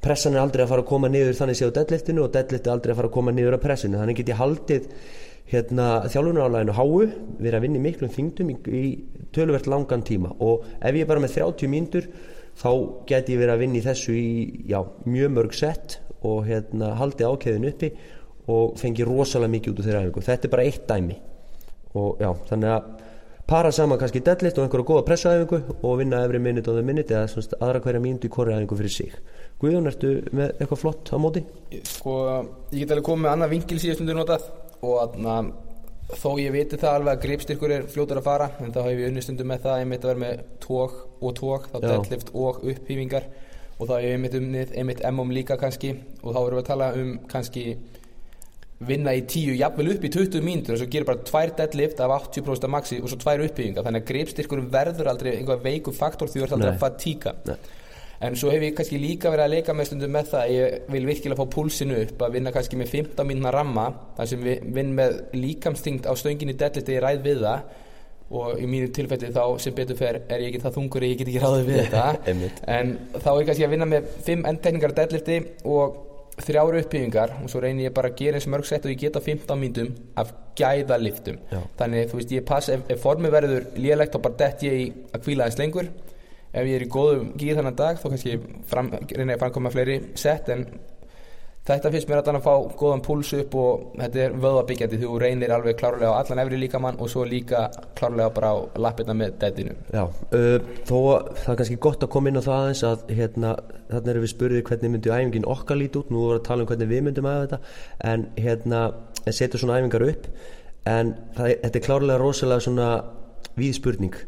pressan 0.00 0.34
er 0.34 0.40
aldrei 0.40 0.64
að 0.64 0.68
fara 0.72 0.82
að 0.82 0.88
koma 0.88 1.08
niður 1.08 1.36
þannig 1.36 1.56
séu 1.60 1.70
deadliftinu 1.70 2.24
og 2.24 2.32
deadlifti 2.32 2.70
aldrei 2.70 2.92
að 2.92 2.96
fara 2.96 3.08
að 3.08 3.16
koma 3.18 3.32
niður 3.32 3.58
á 3.58 3.60
pressinu. 3.60 3.98
Þannig 3.98 4.16
get 4.16 4.32
ég 4.32 4.40
haldið 4.40 4.88
hérna, 5.50 5.86
þjálfunarálæginu 6.10 6.74
háu 6.74 6.88
verið 7.38 7.58
að 7.58 7.64
vinna 7.66 7.78
í 7.78 7.84
miklum 7.84 8.12
þingdum 8.12 8.50
í, 8.50 8.56
í 8.66 9.28
töluvert 9.34 9.68
langan 9.70 10.02
tíma. 10.06 10.32
Og 10.42 10.66
ef 10.80 10.98
ég 10.98 11.08
bara 11.08 11.22
með 11.22 11.36
30 11.38 11.72
mínútur 11.72 12.10
þá 12.56 12.70
get 13.08 13.30
ég 13.30 13.40
verið 13.40 13.54
að 13.54 13.62
vinna 13.62 13.78
í 13.78 13.84
þessu 13.84 14.16
í 14.16 14.28
já, 14.70 14.80
mjög 15.06 15.34
mörg 15.36 15.56
sett 15.56 16.00
og 16.26 16.46
hérna, 16.48 16.94
haldi 16.98 17.26
ákveðin 17.26 17.68
uppi 17.70 17.92
og 18.50 18.76
fengi 18.80 19.06
rosalega 19.06 19.52
mikið 19.54 19.72
út 19.72 19.82
úr 19.82 19.88
þeirra 19.88 20.04
æfingu. 20.04 20.26
Þetta 20.26 20.48
er 20.48 20.54
bara 20.54 20.66
eitt 20.66 20.86
dæmi. 20.88 21.18
Og 21.96 22.22
já, 22.22 22.30
þannig 22.50 22.72
að 22.74 22.88
para 23.46 23.70
saman 23.70 24.00
kannski 24.00 24.22
deadlift 24.26 24.58
og 24.58 24.66
einhverja 24.66 24.88
góða 24.90 25.06
pressuæfingu 25.06 25.60
og 25.78 25.98
vinna 26.00 26.24
every 26.24 26.42
minute 26.42 26.70
on 26.70 26.80
the 26.80 26.82
minute 26.82 27.14
eða 27.14 27.44
aðra 27.60 27.82
hverja 27.84 28.02
mínútu 28.02 28.26
í 28.26 28.34
hverja 28.34 28.58
æfingu 28.58 28.78
fyrir 28.80 28.94
sig 28.96 29.14
Guðjón, 29.56 29.88
ertu 29.88 30.10
með 30.36 30.50
eitthvað 30.58 30.80
flott 30.82 31.10
á 31.12 31.16
móti? 31.16 31.40
Sko, 31.88 32.16
ég 32.74 32.82
get 32.82 32.92
alveg 32.92 33.06
komið 33.06 33.24
með 33.24 33.32
annað 33.32 33.52
vingil 33.54 33.78
síðastundur 33.80 34.18
notað 34.18 34.50
og 34.84 34.98
atna, 35.00 35.36
þó 36.12 36.28
ég 36.38 36.52
viti 36.54 36.78
það 36.78 36.98
alveg 36.98 37.14
að 37.14 37.22
greipstyrkur 37.24 37.72
er 37.78 37.86
fljótur 37.90 38.20
að 38.20 38.28
fara 38.28 38.50
en 38.60 38.74
þá 38.74 38.80
hef 38.84 39.00
ég 39.00 39.10
unnistundum 39.10 39.48
með 39.50 39.64
það 39.64 39.80
einmitt 39.80 40.04
að 40.04 40.12
vera 40.12 40.22
með 40.26 40.42
tók 40.62 40.98
og 41.24 41.36
tók, 41.40 41.68
þá 41.72 41.78
deadlift 41.86 42.32
og 42.36 42.60
upphýfingar. 42.68 43.28
Og 43.76 43.88
þá 43.88 43.94
hef 43.96 44.04
ég 44.06 44.16
einmitt 44.16 44.36
unnið 44.38 44.74
einmitt 44.76 45.00
MM 45.08 45.32
líka 45.36 45.56
kannski 45.60 45.94
og 46.22 46.36
þá 46.36 46.38
erum 46.42 46.58
við 46.58 46.62
að 46.62 46.68
tala 46.70 46.90
um 47.00 47.10
kannski 47.32 47.64
vinna 48.86 49.16
í 49.16 49.24
10, 49.24 49.56
jafnvel 49.56 49.88
upp 49.94 50.04
í 50.04 50.12
20 50.12 50.44
mínútur 50.44 50.76
og 50.76 50.82
svo 50.82 50.88
gerir 50.92 51.08
bara 51.08 51.24
tvær 51.24 51.52
deadlift 51.56 52.00
af 52.04 52.12
80% 52.28 52.68
af 52.68 52.72
maxi 52.72 53.00
og 53.00 53.08
svo 53.08 53.20
tvær 53.24 53.44
upphýfingar. 53.48 53.88
Þannig 53.88 54.04
að 54.04 54.10
greipstyrkur 54.12 54.64
verður 54.72 55.10
aldrei 55.12 55.32
einhver 55.38 55.64
veiku 55.64 55.96
faktor 55.96 56.28
því 56.28 56.42
þú 56.42 56.46
ert 56.46 56.56
aldrei 56.58 56.72
að 56.74 56.80
fatíka. 56.84 57.36
Nei. 57.48 57.56
En 58.24 58.36
svo 58.38 58.48
hef 58.52 58.62
ég 58.64 58.76
kannski 58.78 59.00
líka 59.02 59.28
verið 59.32 59.44
að 59.44 59.52
leika 59.56 59.74
með 59.76 59.88
stundum 59.90 60.14
með 60.16 60.30
það 60.30 60.44
að 60.44 60.52
ég 60.54 60.76
vil 60.94 61.02
virkilega 61.10 61.40
fá 61.42 61.50
púlsinu 61.52 61.98
upp 62.04 62.22
að 62.24 62.36
vinna 62.38 62.52
kannski 62.54 62.78
með 62.80 62.92
15 62.94 63.28
mínuna 63.28 63.52
ramma 63.52 63.88
þar 64.16 64.30
sem 64.30 64.46
við 64.46 64.62
vinn 64.78 64.94
með 64.96 65.18
líkamstingt 65.36 66.08
á 66.08 66.12
stönginni 66.16 66.56
deadlift 66.56 66.86
þegar 66.88 66.96
ég 66.96 67.04
ræð 67.18 67.26
við 67.28 67.42
það. 67.44 67.66
Og 68.36 68.58
í 68.58 68.66
mínu 68.66 68.88
tilfelli 68.90 69.28
þá 69.30 69.42
sem 69.62 69.74
betur 69.76 69.98
fer 70.00 70.16
er 70.26 70.40
ég 70.42 70.48
ekki 70.50 70.62
það 70.64 70.72
þungur 70.80 71.04
að 71.06 71.12
ég 71.12 71.20
get 71.20 71.28
ekki 71.30 71.42
ráðið 71.44 71.68
við 71.68 71.76
þetta. 71.84 72.06
En 72.78 72.96
þá 73.22 73.28
er 73.36 73.44
kannski 73.50 73.66
að 73.68 73.74
vinna 73.76 73.86
með 73.92 74.08
5 74.26 74.48
endtekningar 74.50 74.94
af 74.94 74.96
deadlifti 74.98 75.36
og 75.76 76.02
þrjáru 76.36 76.80
upphýfingar 76.82 77.36
og 77.44 77.48
svo 77.48 77.60
reynir 77.62 77.86
ég 77.86 77.94
bara 77.96 78.10
að 78.10 78.18
gera 78.18 78.36
eins 78.40 78.48
mörg 78.52 78.66
sett 78.68 78.84
og 78.84 78.90
ég 78.92 78.98
geta 79.04 79.22
15 79.24 79.60
mínútum 79.60 79.92
af 80.20 80.32
gæðaliftum. 80.58 81.38
Þannig 81.78 82.10
þú 82.10 82.18
veist 82.18 82.34
ég 82.34 82.44
pass 82.50 82.68
ef, 82.74 82.82
ef 82.92 83.00
formi 83.00 83.30
verður 83.32 83.70
lélegt 83.78 84.12
þá 84.16 84.20
bara 84.26 84.40
dett 84.42 84.66
ég 84.66 84.74
í 84.82 84.90
að 85.14 85.22
kvíla 85.24 85.46
aðeins 85.46 85.60
lengur 85.62 85.88
ef 86.56 86.66
ég 86.66 86.76
er 86.78 86.84
í 86.86 86.90
góðum 86.90 87.32
gíð 87.38 87.60
þannig 87.60 87.78
dag 87.78 88.00
þá 88.00 88.10
kannski 88.10 88.36
fram, 88.70 88.92
reyna 88.92 89.32
ég 89.32 89.38
að 89.38 89.42
framkoma 89.44 89.72
fleiri 89.74 89.96
sett 90.18 90.48
en 90.52 90.66
þetta 91.66 91.90
finnst 91.90 92.08
mér 92.08 92.20
að 92.22 92.38
fá 92.44 92.52
góðan 92.78 93.02
púls 93.02 93.32
upp 93.34 93.54
og 93.58 93.86
þetta 93.98 94.20
er 94.22 94.36
vöðabyggjandi 94.42 95.00
þú 95.00 95.16
reynir 95.18 95.54
alveg 95.54 95.78
klárlega 95.80 96.12
á 96.14 96.18
allan 96.20 96.42
efri 96.44 96.60
líkamann 96.62 97.00
og 97.02 97.10
svo 97.10 97.24
líka 97.26 97.64
klárlega 97.98 98.30
bara 98.36 98.52
á 98.54 98.56
lappirna 98.78 99.16
með 99.18 99.34
deadinu 99.42 99.74
Já, 99.90 100.04
uh, 100.06 100.58
þó 100.86 100.96
að 101.00 101.32
það 101.42 101.50
er 101.54 101.58
kannski 101.62 101.80
gott 101.88 102.06
að 102.06 102.12
koma 102.14 102.30
inn 102.30 102.38
á 102.38 102.46
það 102.46 102.60
aðeins 102.60 102.84
að 102.86 103.10
hérna, 103.18 103.56
þarna 103.90 104.14
erum 104.14 104.26
við 104.26 104.32
spurðið 104.34 104.64
hvernig 104.70 104.94
myndi 104.94 105.14
æfingin 105.16 105.50
okkar 105.56 105.80
lítið 105.82 106.04
út, 106.04 106.14
nú 106.14 106.22
vorum 106.22 106.36
við 106.36 106.40
að 106.40 106.46
tala 106.50 106.62
um 106.62 106.70
hvernig 106.70 106.92
við 106.92 107.04
myndum 107.08 107.30
að 107.32 107.42
þetta, 107.42 107.60
en 108.12 108.28
hérna 108.38 108.84
setja 109.26 109.58
svona 109.58 109.80
æfingar 109.80 110.06
upp. 110.06 110.30
En 110.86 111.12
það, 111.34 111.52
þetta 111.64 111.78
er 111.80 111.86
klárlega 111.88 112.22
rosalega 112.22 112.62
svona 112.62 112.90
víð 113.58 113.78
spurning 113.80 114.18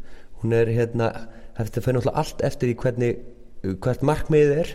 hún 0.42 0.54
er 0.54 0.70
hérna, 0.70 1.12
þetta 1.58 1.82
fyrir 1.84 1.98
náttúrulega 1.98 2.22
allt 2.22 2.44
eftir 2.48 2.72
í 2.72 2.76
hvernig, 2.78 3.24
hvert 3.82 4.04
markmiðið 4.06 4.62
er. 4.62 4.72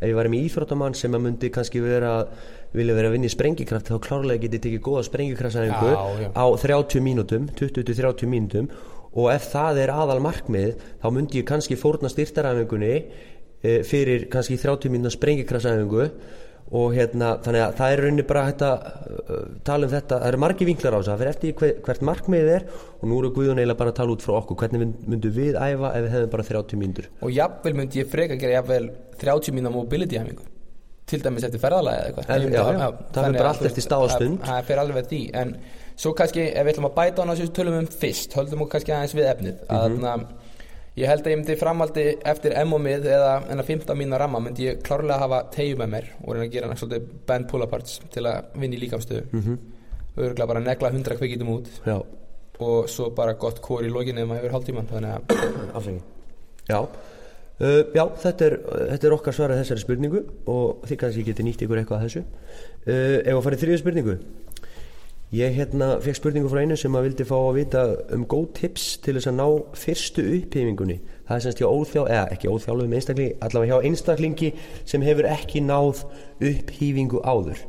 Ef 0.00 0.10
ég 0.10 0.18
væri 0.18 0.32
með 0.32 0.46
íþróttamann 0.48 0.96
sem 0.98 1.14
að 1.14 1.24
myndi 1.28 1.50
kannski 1.54 1.80
vera 1.84 2.14
vilja 2.74 2.96
vera 2.96 3.10
að 3.10 3.14
vinna 3.14 3.28
í 3.28 3.32
sprengikraft 3.32 3.90
þá 3.90 3.98
klárlega 4.02 4.42
getið 4.44 4.64
tekið 4.64 4.82
góða 4.82 5.04
já. 6.24 6.28
á 6.34 6.44
30 6.64 7.04
mínútum 7.04 7.46
20-30 7.54 8.30
mínútum. 8.30 8.68
Og 9.14 9.30
ef 9.30 9.46
það 9.52 9.78
er 9.84 9.92
aðal 9.94 10.18
markmið 10.24 10.72
þá 11.02 11.06
myndi 11.14 11.38
ég 11.38 11.46
kannski 11.46 11.78
fórna 11.78 12.10
styrtaræfingunni 12.10 12.94
e, 12.98 13.76
fyrir 13.86 14.26
kannski 14.32 14.58
30 14.58 14.90
mínúna 14.90 15.14
sprengikraftsæfingu 15.14 16.08
og 16.72 16.94
hérna 16.96 17.34
þannig 17.44 17.60
að 17.64 17.74
það 17.78 17.92
er 17.92 18.00
rauninni 18.02 18.22
bara 18.26 18.44
hægt 18.48 18.62
að 18.64 18.86
uh, 19.30 19.42
tala 19.64 19.86
um 19.86 19.92
þetta, 19.92 20.16
það 20.22 20.28
eru 20.30 20.38
margi 20.44 20.64
vinklar 20.68 20.94
á 20.96 20.98
þess 21.02 21.12
að 21.12 21.18
fyrir 21.20 21.32
eftir 21.34 21.52
hver, 21.60 21.74
hvert 21.84 22.00
markmið 22.08 22.48
er 22.54 22.64
og 23.00 23.04
nú 23.10 23.18
eru 23.20 23.30
Guðun 23.36 23.60
eiginlega 23.60 23.78
bara 23.82 23.92
að 23.92 23.98
tala 24.00 24.14
út 24.16 24.24
frá 24.24 24.32
okkur. 24.40 24.56
Hvernig 24.62 24.80
mynd- 24.80 25.04
myndum 25.12 25.34
við 25.36 25.54
æfa 25.60 25.90
ef 25.94 26.02
við 26.06 26.10
hefðum 26.16 26.32
bara 26.34 26.46
30 26.48 26.80
mínútur? 26.80 27.08
Og 27.20 27.30
jafnvel 27.36 27.74
myndi 27.78 28.00
ég 28.00 28.08
freka 28.10 28.38
gera 28.40 28.56
jafnvel 28.58 28.90
30 29.20 29.52
mínúna 29.58 29.72
mobility 29.76 30.18
hæfingu 30.18 30.48
til 31.04 31.20
dæmis 31.20 31.44
eftir 31.44 31.60
ferðalagi 31.60 32.00
eða 32.00 32.06
eitthvað. 32.08 32.28
Að- 32.32 32.54
að- 32.64 32.98
Það 33.12 33.18
þannig 33.20 33.38
bara 33.38 33.48
að, 33.50 33.52
allt 33.52 33.66
eftir 33.68 33.84
stað 33.84 34.02
og 34.02 34.08
að- 34.08 34.14
stund. 34.16 34.38
það 34.48 34.64
fer 34.64 34.78
alveg 34.80 35.06
því. 35.10 35.20
En 35.34 35.56
svo 36.00 36.14
kannski 36.16 36.46
ef 36.48 36.64
við 36.66 36.72
ætlum 36.72 36.88
að 36.88 36.94
bæta 36.96 37.22
á 37.22 37.24
þessu 37.28 37.48
tölum 37.52 37.76
um 37.78 37.86
fyrst. 37.86 38.32
Höldum 38.34 38.64
við 38.64 38.70
kannski 38.72 38.94
aðeins 38.96 39.14
við 39.14 39.28
efnið. 39.34 39.56
Mhm. 39.68 39.98
mm 39.98 40.04
að 40.14 40.24
ég 40.94 41.10
held 41.10 41.24
að 41.26 41.32
ég 41.32 41.40
myndi 41.40 41.56
framaldi 41.58 42.04
eftir 42.32 42.56
M-mið 42.64 43.08
eða 43.10 43.30
en 43.50 43.62
að 43.62 43.70
15 43.72 43.98
mínu 43.98 44.18
ramma 44.20 44.42
myndi 44.42 44.68
ég 44.68 44.82
klárlega 44.86 45.22
hafa 45.24 45.40
tegju 45.54 45.78
með 45.80 45.94
mér 45.94 46.10
og 46.20 46.28
reyna 46.34 46.46
að 46.46 46.52
gera 46.54 46.76
svolítið 46.78 47.08
band 47.26 47.48
pull-aparts 47.50 47.96
til 48.14 48.26
að 48.30 48.52
vinna 48.54 48.78
í 48.78 48.82
líkamstöðu. 48.84 49.24
Mm. 49.32 49.40
-hmm. 49.40 49.58
örgulega 50.16 50.46
bara 50.46 50.60
negla 50.60 50.90
100 50.90 51.18
kvikitum 51.18 51.48
út. 51.56 51.70
Já, 51.86 51.98
og 52.58 52.88
svo 52.88 53.10
bara 53.10 53.34
gott 53.34 53.60
kór 53.60 53.84
í 53.84 53.90
lokin 53.90 54.18
eða 54.18 54.30
maður 54.30 54.42
hefur 54.42 54.54
að 54.54 55.20
afsaki 55.74 56.00
já, 56.68 56.78
uh, 56.78 57.82
já 57.94 58.04
þetta, 58.22 58.46
er, 58.46 58.56
þetta 58.92 59.06
er 59.08 59.16
okkar 59.16 59.36
svarað 59.36 59.60
þessari 59.62 59.82
spurningu 59.82 60.22
og 60.46 60.86
þið 60.88 61.00
kannski 61.02 61.24
geti 61.26 61.46
nýtt 61.46 61.64
ykkur 61.66 61.80
eitthvað 61.80 61.98
að 61.98 62.06
þessu. 62.06 62.24
Uh, 62.86 63.18
ef 63.24 63.34
að 63.34 63.42
fara 63.46 63.58
í 63.58 63.62
þriðju 63.64 63.80
spurningu 63.82 64.16
ég 65.32 65.56
hérna 65.56 65.94
fekk 66.04 66.20
spurningu 66.20 66.50
frá 66.52 66.60
einu 66.62 66.76
sem 66.78 66.94
að 66.94 67.08
vildi 67.08 67.26
fá 67.28 67.36
að 67.38 67.56
vita 67.58 67.84
um 68.14 68.26
góð 68.28 68.48
tips 68.60 68.86
til 69.04 69.16
þess 69.16 69.30
að 69.30 69.38
ná 69.40 69.46
fyrstu 69.78 70.24
upphefingunni 70.36 71.00
það 71.24 71.36
er 71.36 71.44
semst 71.44 71.60
hjá 71.62 71.68
óþjá, 71.68 72.02
eða 72.04 72.24
ekki 72.34 72.50
óþjálfum 72.52 72.96
einstaklingi 72.98 73.36
allavega 73.44 73.78
hjá 73.78 73.88
einstaklingi 73.88 74.50
sem 74.84 75.04
hefur 75.04 75.28
ekki 75.30 75.62
náð 75.64 76.04
upphýfingu 76.44 77.22
áður. 77.24 77.62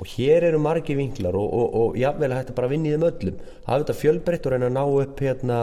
Og 0.00 0.08
hér 0.16 0.48
eru 0.48 0.58
margi 0.58 0.96
vinklar 0.98 1.36
og, 1.38 1.52
og, 1.54 1.74
og 1.80 1.98
jável 2.00 2.32
að 2.32 2.40
hætta 2.40 2.56
bara 2.56 2.66
að 2.70 2.74
vinna 2.74 2.90
í 2.90 2.94
þeim 2.94 3.06
öllum. 3.10 3.42
Hafa 3.68 3.82
þetta 3.82 3.98
fjölbreytt 4.00 4.48
og 4.48 4.54
reyna 4.54 4.70
að 4.70 4.74
ná 4.74 4.82
upp 5.04 5.22
hérna, 5.22 5.58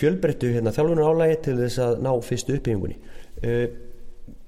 fjölbreyttu 0.00 0.50
hérna, 0.56 0.72
þjálfunar 0.74 1.12
álægi 1.12 1.40
til 1.44 1.58
þess 1.60 1.82
að 1.84 2.00
ná 2.02 2.10
fyrstu 2.24 2.56
uppbyggingunni 2.56 2.96
uh, 3.44 3.66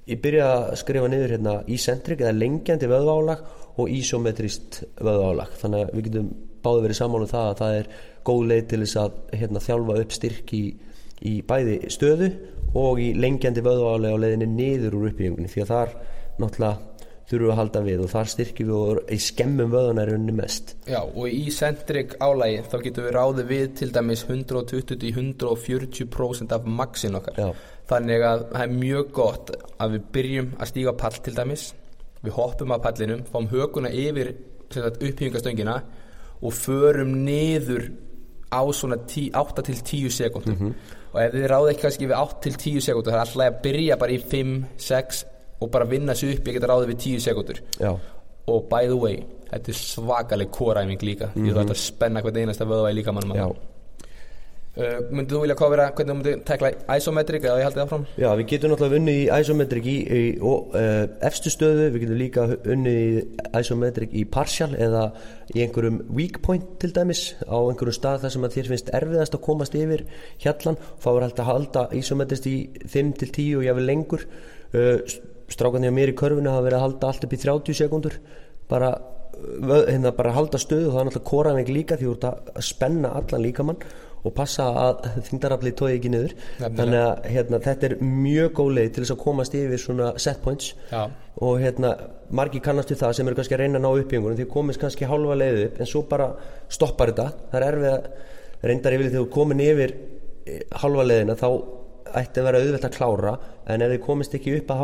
ég 0.06 0.20
byrja 0.22 0.48
að 0.54 0.74
skrifa 0.82 1.10
niður 1.10 1.34
hérna 1.34 1.54
ísentrik 1.72 2.22
eða 2.22 2.36
lengjandi 2.38 2.90
vöðválag 2.90 3.46
og 3.76 3.92
ísometrist 3.92 4.82
vöðválag 5.02 5.56
þannig 5.60 5.86
að 5.86 5.94
við 5.96 6.08
getum 6.08 6.28
báði 6.66 6.84
verið 6.86 6.98
samála 7.00 7.26
um 7.26 7.32
það 7.32 7.48
að 7.48 7.60
það 7.60 7.78
er 7.80 7.88
góð 8.26 8.44
leið 8.50 8.68
til 8.70 8.82
þess 8.82 8.98
að 9.02 9.16
hérna, 9.40 9.62
þjálfa 9.62 9.98
upp 10.02 10.14
styrk 10.16 10.52
í, 10.56 10.64
í 11.22 11.34
bæði 11.46 11.76
stöðu 11.94 12.30
og 12.76 13.00
í 13.02 13.08
lengjandi 13.16 13.64
vöðválag 13.66 14.16
á 14.18 14.22
leiðinni 14.22 14.48
niður 14.50 14.98
úr 14.98 15.08
uppbyggingunni. 15.10 15.50
Því 15.52 15.64
að 15.64 15.72
þar 15.72 15.92
náttúrulega 16.42 16.95
þurfum 17.26 17.46
við 17.46 17.52
að 17.52 17.60
halda 17.60 17.80
við 17.86 18.00
og 18.04 18.10
þar 18.12 18.28
styrkjum 18.32 18.68
við 18.70 18.76
og 18.76 18.84
í 19.10 19.18
skemmum 19.22 19.72
vöðunarunni 19.74 20.34
mest 20.36 20.66
Já 20.86 21.00
og 21.02 21.26
í 21.26 21.50
centrik 21.54 22.10
álægi 22.22 22.62
þá 22.70 22.76
getum 22.84 23.04
við 23.06 23.16
ráðið 23.16 23.46
við 23.50 23.66
til 23.80 23.90
dæmis 23.96 24.22
120-140% 24.28 26.50
af 26.54 26.62
maksin 26.80 27.18
okkar 27.18 27.34
Já. 27.40 27.48
þannig 27.90 28.20
að 28.30 28.40
það 28.52 28.62
er 28.62 28.70
mjög 28.84 29.06
gott 29.18 29.46
að 29.76 29.88
við 29.96 30.02
byrjum 30.16 30.48
að 30.56 30.70
stíga 30.70 30.92
pall 31.02 31.18
til 31.18 31.36
dæmis 31.36 31.64
við 32.22 32.32
hoppum 32.38 32.74
að 32.74 32.84
pallinum, 32.86 33.22
fáum 33.30 33.48
höguna 33.50 33.90
yfir 33.90 34.28
upphýfingastöngina 34.76 35.76
og 36.42 36.52
förum 36.54 37.10
niður 37.26 37.82
á 38.50 38.62
svona 38.70 38.96
8-10 39.06 40.10
sekúndur 40.10 40.54
mm 40.54 40.58
-hmm. 40.58 40.72
og 41.12 41.22
ef 41.22 41.32
þið 41.32 41.46
ráðið 41.50 41.70
ekki 41.70 41.82
kannski 41.82 42.06
við 42.06 42.16
8-10 42.16 42.80
sekúndur 42.80 43.12
það 43.12 43.18
er 43.18 43.20
alltaf 43.20 43.46
að 43.46 43.62
byrja 43.62 43.96
bara 43.96 44.12
í 44.12 44.18
5-6 44.18 45.24
og 45.60 45.70
bara 45.70 45.88
vinna 45.88 46.14
sér 46.14 46.36
upp, 46.36 46.48
ég 46.48 46.58
geta 46.58 46.72
ráðið 46.72 46.92
við 46.92 46.98
10 47.06 47.24
sekundur 47.28 47.62
og 48.46 48.68
by 48.70 48.86
the 48.86 48.98
way 48.98 49.22
þetta 49.50 49.72
er 49.72 49.78
svakaleg 49.78 50.50
kóræfing 50.50 51.02
líka. 51.02 51.30
Mm 51.34 51.42
-hmm. 51.42 51.48
því 51.48 51.54
þú 51.54 51.62
ætti 51.62 51.74
að 51.76 51.86
spenna 51.86 52.20
hvert 52.20 52.36
einasta 52.36 52.64
vöða 52.64 52.90
í 52.90 52.94
líka 52.94 53.12
uh, 54.76 54.98
myndið 55.10 55.34
þú 55.34 55.42
vilja 55.42 55.56
kofira 55.58 55.86
hvernig 55.96 56.12
þú 56.12 56.16
myndið 56.18 56.40
tekla 56.48 56.70
isometrik 56.96 57.44
eða 57.44 57.58
ég 57.60 57.64
haldi 57.64 57.80
það 57.80 57.92
fram? 57.92 58.06
Já, 58.16 58.28
við 58.36 58.46
getum 58.46 58.72
náttúrulega 58.72 59.00
unnið 59.00 59.20
í 59.20 59.40
isometrik 59.40 59.86
í, 59.86 59.96
í 60.18 60.22
og, 60.40 60.74
uh, 60.80 61.04
efstu 61.28 61.52
stöðu, 61.54 61.86
við 61.94 62.04
getum 62.04 62.20
líka 62.22 62.46
unnið 62.74 62.98
í 62.98 63.60
isometrik 63.60 64.10
í 64.12 64.24
partial 64.24 64.74
eða 64.74 65.04
í 65.54 65.62
einhverjum 65.64 66.02
weak 66.18 66.42
point 66.42 66.66
til 66.82 66.92
dæmis 66.92 67.22
á 67.48 67.56
einhverjum 67.56 67.98
stað 68.00 68.20
þar 68.26 68.34
sem 68.34 68.44
að 68.48 68.58
þér 68.58 68.72
finnst 68.72 68.92
erfiðast 69.00 69.38
að 69.38 69.46
komast 69.48 69.78
yfir 69.78 70.04
hjallan, 70.44 70.76
þá 71.00 71.08
er 71.14 71.22
hægt 71.26 71.40
að 71.40 71.50
halda 71.52 71.88
isometrist 71.92 72.46
í 72.46 72.56
5-10 72.84 73.56
og 73.56 73.66
jáfnvel 73.66 73.88
lengur. 73.92 74.28
Uh, 74.74 75.00
strákan 75.52 75.84
því 75.84 75.90
að 75.92 75.98
mér 75.98 76.12
í 76.12 76.16
körfinu 76.18 76.52
hafa 76.52 76.66
verið 76.66 76.78
að 76.78 76.86
halda 76.86 77.10
allt 77.12 77.26
upp 77.26 77.36
í 77.36 77.42
30 77.42 77.78
sekundur 77.80 78.18
bara, 78.70 78.90
hérna, 79.90 80.12
bara 80.16 80.34
halda 80.34 80.58
stöðu 80.60 80.90
og 80.90 80.96
það 80.96 81.00
er 81.02 81.08
náttúrulega 81.10 81.30
koraðing 81.30 81.72
líka 81.74 81.98
því 82.00 82.08
þú 82.08 82.16
ert 82.16 82.28
að 82.30 82.66
spenna 82.66 83.14
allan 83.20 83.44
líkamann 83.46 83.86
og 84.26 84.34
passa 84.34 84.66
að 84.80 85.04
þingdarafli 85.28 85.72
tói 85.78 85.90
ekki 85.96 86.10
niður 86.10 86.32
Nefnilega. 86.34 86.72
þannig 86.80 87.02
að 87.02 87.28
hérna, 87.34 87.60
þetta 87.66 87.88
er 87.88 87.94
mjög 88.02 88.52
góð 88.58 88.70
leið 88.78 88.90
til 88.90 89.04
þess 89.04 89.14
að 89.14 89.22
komast 89.22 89.56
yfir 89.58 89.82
svona 89.82 90.08
set 90.22 90.40
points 90.42 90.72
Já. 90.90 91.02
og 91.46 91.60
hérna 91.62 91.92
margi 92.34 92.62
kannastu 92.64 92.98
það 92.98 93.14
sem 93.18 93.30
eru 93.30 93.38
kannski 93.38 93.56
að 93.56 93.62
reyna 93.62 93.78
að 93.78 93.84
ná 93.86 93.90
uppbyggunum 94.02 94.38
því 94.40 94.48
komist 94.50 94.82
kannski 94.82 95.06
hálfa 95.06 95.38
leiðu 95.38 95.66
upp 95.68 95.80
en 95.80 95.90
svo 95.92 96.02
bara 96.10 96.30
stoppar 96.72 97.12
þetta 97.12 97.28
það 97.52 97.58
er 97.60 97.68
erfið 97.68 97.92
að 97.92 98.70
reyndar 98.70 98.96
yfir 98.96 99.10
því 99.10 99.20
þú 99.20 99.28
komin 99.36 99.62
yfir 99.66 99.94
eh, 99.94 100.62
hálfa 100.82 101.06
leiðina 101.06 101.38
þá 101.38 101.48
ætti 102.16 102.40
að 102.40 102.48
vera 102.48 102.62
auðvelt 102.64 102.88
að 102.88 102.96
klára 102.96 103.36
en 103.66 103.82
ef 103.82 103.92
þið 103.92 104.02
komist 104.04 104.36
ekki 104.38 104.54
upp 104.60 104.70
að 104.74 104.82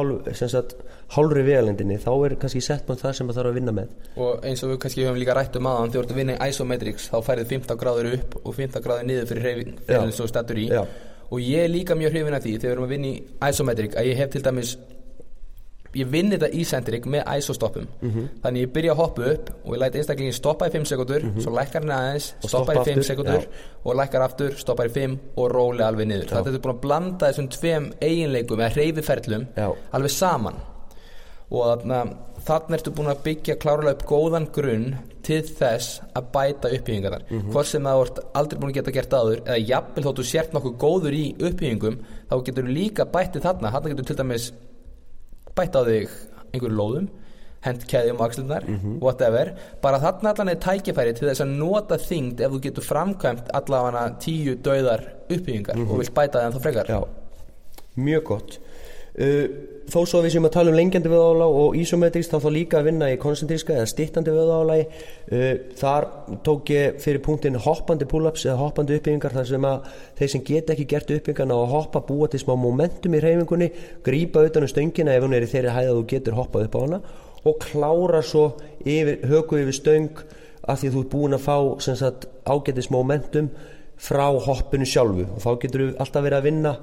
hálfri 1.13 1.45
vegalendinni 1.47 1.99
þá 2.03 2.11
er 2.27 2.35
kannski 2.41 2.63
sett 2.65 2.87
búin 2.89 2.99
það 3.01 3.15
sem 3.19 3.29
það 3.31 3.39
þarf 3.39 3.51
að 3.53 3.59
vinna 3.61 3.75
með. 3.77 3.93
Og 4.17 4.47
eins 4.49 4.65
og 4.65 4.73
við 4.73 4.81
kannski 4.85 5.07
höfum 5.07 5.21
líka 5.21 5.37
rætt 5.39 5.59
um 5.61 5.69
aðan 5.71 5.93
þegar 5.93 5.99
þú 5.99 6.03
ert 6.03 6.15
að 6.15 6.21
vinna 6.23 6.37
í 6.37 6.49
isometrics 6.51 7.09
þá 7.13 7.17
færið 7.29 7.55
15 7.55 7.81
gráður 7.83 8.11
upp 8.17 8.37
og 8.43 8.57
15 8.59 8.87
gráður 8.87 9.09
niður 9.11 9.29
fyrir 9.31 9.47
hreyfing 9.47 9.77
fyrir 9.87 10.09
þessu 10.09 10.29
statur 10.33 10.63
í. 10.63 10.67
Já. 10.73 10.83
og 11.33 11.41
ég 11.41 11.65
er 11.65 11.71
líka 11.73 11.97
mjög 11.97 12.17
hrifin 12.17 12.37
af 12.37 12.43
því 12.45 12.57
þegar 12.59 12.67
við 12.67 12.75
erum 12.75 12.89
að 12.89 12.97
vinna 12.97 13.13
í 13.13 13.53
isometric 13.53 13.95
að 13.97 14.09
ég 14.11 14.19
hef 14.19 14.35
til 14.35 14.43
dæmis 14.45 14.75
ég 15.99 16.09
vinn 16.13 16.33
þetta 16.33 16.49
í 16.57 16.65
centric 16.69 17.07
með 17.11 17.29
isostoppum 17.37 17.87
mm 17.89 18.11
-hmm. 18.11 18.29
þannig 18.45 18.65
ég 18.65 18.73
byrja 18.73 18.93
að 18.95 19.01
hoppa 19.03 19.29
upp 19.33 19.53
og 19.65 19.75
ég 19.75 19.81
læti 19.83 20.01
einstaklingin 20.01 20.33
stoppa 20.33 20.69
í 20.69 20.73
5 20.73 20.89
sekundur 20.93 21.23
mm 21.23 21.31
-hmm. 21.31 21.45
svo 21.45 21.53
lækkar 21.59 21.83
hann 21.83 21.95
aðeins, 21.99 22.35
stoppa 22.47 22.75
í 22.75 22.85
5 22.85 23.03
sekundur 23.03 23.43
ja. 23.43 23.63
og 23.85 23.97
lækkar 23.97 24.23
aftur, 24.23 24.53
stoppa 24.57 24.87
í 24.87 24.89
5 24.89 25.19
og 25.37 25.51
róli 25.51 25.83
alveg 25.83 26.09
niður 26.09 26.29
þetta 26.29 26.51
er 26.51 26.59
búin 26.59 26.77
að 26.77 26.81
blanda 26.81 27.27
þessum 27.29 27.49
tveim 27.49 27.93
eiginleikum 28.01 28.61
eða 28.61 28.75
hreyfiferlum 28.77 29.47
alveg 29.93 30.11
saman 30.11 30.55
og 31.53 31.85
þannig 32.47 32.79
ertu 32.79 32.91
búin 32.91 33.13
að 33.13 33.23
byggja 33.27 33.59
klárlega 33.61 33.93
upp 33.93 34.07
góðan 34.09 34.49
grunn 34.55 34.97
til 35.23 35.43
þess 35.47 36.01
að 36.17 36.25
bæta 36.33 36.71
uppbyggingar 36.73 37.23
mm 37.29 37.39
-hmm. 37.39 37.53
hvort 37.53 37.67
sem 37.67 37.85
það 37.85 37.99
vart 37.99 38.19
aldrei 38.35 38.61
búin 38.61 38.71
að 38.71 38.75
geta 38.75 38.91
gert 38.91 39.13
aður 39.13 39.43
eða 39.47 39.67
jafnvel 39.69 40.05
þóttu 40.05 40.25
sért 40.25 40.53
nokkuð 40.53 40.79
góður 40.79 41.15
í 41.15 41.25
uppbyggingum 41.39 41.99
þá 42.31 42.45
getur 42.45 42.65
þú 42.65 42.73
líka 42.73 43.05
bætið 43.05 43.43
þarna 43.43 43.71
þarna 43.71 43.89
getur 43.89 44.05
til 44.05 44.17
dæmis 44.17 44.53
bætt 45.57 45.77
á 45.77 45.83
þig 45.85 46.09
einhverju 46.53 46.77
lóðum 46.77 47.09
hend 47.63 47.85
keðjum 47.87 48.21
axlunar, 48.25 48.65
mm 48.67 48.79
-hmm. 48.79 48.99
whatever 49.03 49.53
bara 49.83 50.01
þarna 50.03 50.33
allan 50.33 50.49
er 50.49 50.59
tækifæri 50.59 51.15
til 51.15 51.29
þess 51.29 51.45
að 51.45 51.55
nota 51.59 51.99
þingd 51.99 52.41
ef 52.41 52.53
þú 52.53 52.61
getur 52.61 52.85
framkvæmt 52.85 53.53
allavega 53.55 54.05
tíu 54.19 54.57
döðar 54.57 55.03
uppbyggingar 55.29 55.77
mm 55.77 55.87
-hmm. 55.87 55.93
og 55.93 55.99
vilt 55.99 56.15
bæta 56.15 56.39
það 56.39 56.47
en 56.47 56.53
þá 56.53 56.61
frekar 56.63 56.87
Já, 56.87 57.01
mjög 57.97 58.23
gott 58.25 58.59
þó 59.13 59.99
svo 60.09 60.23
við 60.25 60.33
sem 60.33 60.47
að 60.47 60.55
tala 60.55 60.73
um 60.73 60.77
lengjandi 60.79 61.11
vöðálag 61.13 61.57
og 61.63 61.75
isometrist 61.77 62.33
þá 62.33 62.39
þá 62.41 62.49
líka 62.55 62.79
að 62.79 62.87
vinna 62.89 63.11
í 63.13 63.19
koncentríska 63.21 63.75
eða 63.77 63.89
stittandi 63.91 64.33
vöðálagi 64.33 64.87
uh, 64.89 65.51
þar 65.77 66.07
tók 66.47 66.73
ég 66.73 67.01
fyrir 67.03 67.21
punktin 67.25 67.59
hoppandi 67.61 68.09
pull-ups 68.09 68.47
eða 68.47 68.61
hoppandi 68.63 68.97
uppbyggingar 68.97 69.37
þar 69.37 69.51
sem 69.51 69.67
að 69.69 69.91
þeir 70.21 70.33
sem 70.33 70.45
get 70.49 70.73
ekki 70.73 70.87
gert 70.95 71.13
uppbyggingarna 71.13 71.59
og 71.61 71.75
hoppa 71.75 72.01
búa 72.09 72.31
til 72.33 72.41
smá 72.41 72.55
momentum 72.57 73.19
í 73.19 73.21
reyfingunni 73.21 73.69
grípa 74.07 74.47
utan 74.49 74.65
um 74.65 74.73
stöngina 74.73 75.13
ef 75.19 75.27
hún 75.27 75.37
er 75.37 75.45
í 75.45 75.51
þeirri 75.51 75.77
hæð 75.77 75.91
að 75.91 76.01
þú 76.01 76.07
getur 76.15 76.39
hoppað 76.41 76.71
upp 76.71 76.79
á 76.79 76.85
hana 76.87 77.03
og 77.43 77.59
klára 77.59 78.23
svo 78.25 78.47
yfir, 78.87 79.27
höku 79.29 79.61
yfir 79.61 79.77
stöng 79.77 80.25
af 80.63 80.81
því 80.81 80.89
að 80.89 80.97
þú 80.97 81.03
er 81.03 81.13
búin 81.13 81.37
að 81.37 81.47
fá 81.47 81.57
sagt, 81.83 82.29
ágætis 82.47 82.91
momentum 82.95 83.51
frá 83.99 84.29
hoppinu 84.31 84.87
sjálfu. 84.87 85.27
Og 85.27 85.43
þá 85.43 85.51
getur 85.63 85.83
þú 85.83 85.89
alltaf 86.03 86.25
verið 86.25 86.39
að 86.39 86.47
vinna 86.47 86.75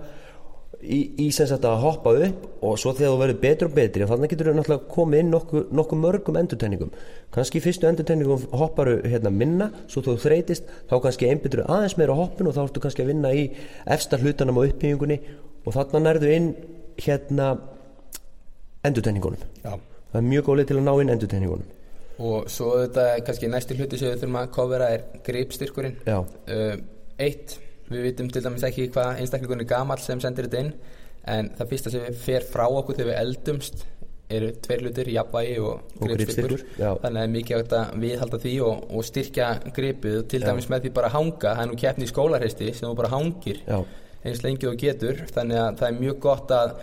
í, 0.82 1.00
í 1.20 1.28
sem 1.36 1.48
sagt 1.50 1.66
að 1.68 1.82
hoppa 1.84 2.14
upp 2.26 2.64
og 2.66 2.78
svo 2.80 2.94
þegar 2.96 3.14
þú 3.14 3.20
verður 3.22 3.40
betur 3.44 3.70
og 3.70 3.76
betri 3.76 4.08
þannig 4.08 4.34
getur 4.34 4.50
þú 4.50 4.54
náttúrulega 4.58 4.92
komið 4.94 5.24
inn 5.24 5.34
nokkuð 5.34 5.74
nokku 5.80 6.00
mörgum 6.00 6.40
endurtæningum 6.40 6.94
kannski 7.36 7.62
fyrstu 7.64 7.90
endurtæningum 7.90 8.46
hopparu 8.62 9.00
hérna 9.04 9.32
minna 9.34 9.70
svo 9.88 10.04
þú 10.06 10.16
þreytist 10.24 10.70
þá 10.90 10.96
kannski 11.04 11.30
einbyttur 11.30 11.66
aðeins 11.66 11.98
meira 12.00 12.16
hoppin 12.16 12.48
og 12.48 12.56
þá 12.56 12.62
ertu 12.66 12.84
kannski 12.86 13.04
að 13.04 13.12
vinna 13.14 13.34
í 13.36 13.46
efsta 13.98 14.20
hlutanum 14.22 14.62
á 14.62 14.68
uppbyggingunni 14.70 15.20
og 15.66 15.76
þannig 15.76 16.06
nærðu 16.06 16.32
inn 16.38 16.50
hérna 17.00 17.52
endurtæningunum 18.88 19.44
Já. 19.66 19.76
það 19.76 20.22
er 20.22 20.30
mjög 20.32 20.48
góðlega 20.48 20.72
til 20.72 20.80
að 20.80 20.88
ná 20.88 20.94
inn 21.04 21.16
endurtæningunum 21.18 21.76
og 22.20 22.52
svo 22.52 22.76
þetta 22.82 23.10
kannski 23.28 23.52
næsti 23.52 23.76
hluti 23.80 24.00
sem 24.00 24.12
við 24.12 24.22
þurfum 24.24 24.40
að 24.42 24.54
kofera 24.56 24.94
er 24.96 25.04
greipstyrkurinn 25.28 26.00
uh, 26.08 26.80
eitt 27.20 27.60
við 27.90 28.08
vitum 28.08 28.32
til 28.32 28.44
dæmis 28.46 28.66
ekki 28.68 28.90
hvað 28.94 29.22
einstakleikunni 29.22 29.68
gammal 29.70 30.00
sem 30.04 30.22
sendir 30.24 30.50
þetta 30.50 30.66
inn 30.66 30.74
en 31.30 31.50
það 31.58 31.72
fyrsta 31.74 31.94
sem 31.94 32.20
fer 32.26 32.46
frá 32.48 32.66
okkur 32.68 32.98
þegar 32.98 33.12
við 33.12 33.22
eldumst 33.24 33.88
eru 34.30 34.52
tveir 34.62 34.84
hlutir, 34.86 35.10
jafnvægi 35.10 35.56
og, 35.66 35.94
gripstyrkur 36.04 36.64
þannig 36.78 37.00
að 37.02 37.16
það 37.16 37.24
er 37.24 37.32
mikið 37.34 37.64
átt 37.64 37.74
að 37.80 37.96
viðhalda 38.04 38.40
því 38.44 38.54
og, 38.66 38.84
og 38.94 39.08
styrkja 39.08 39.48
gripið 39.76 40.20
til 40.30 40.42
dæmis 40.44 40.68
já. 40.68 40.74
með 40.74 40.86
því 40.86 40.92
bara 41.00 41.10
hanga, 41.16 41.56
það 41.56 41.64
er 41.64 41.72
nú 41.72 41.80
keppni 41.82 42.06
í 42.06 42.12
skólarheisti 42.12 42.70
sem 42.78 42.86
þú 42.86 42.94
bara 43.00 43.12
hangir 43.16 43.62
já. 43.66 43.80
eins 44.22 44.44
lengi 44.46 44.70
og 44.70 44.78
getur. 44.80 45.24
Þannig 45.34 45.62
að 45.64 45.82
það 45.82 45.90
er 45.90 45.98
mjög 46.04 46.20
gott 46.28 46.54
að 46.54 46.76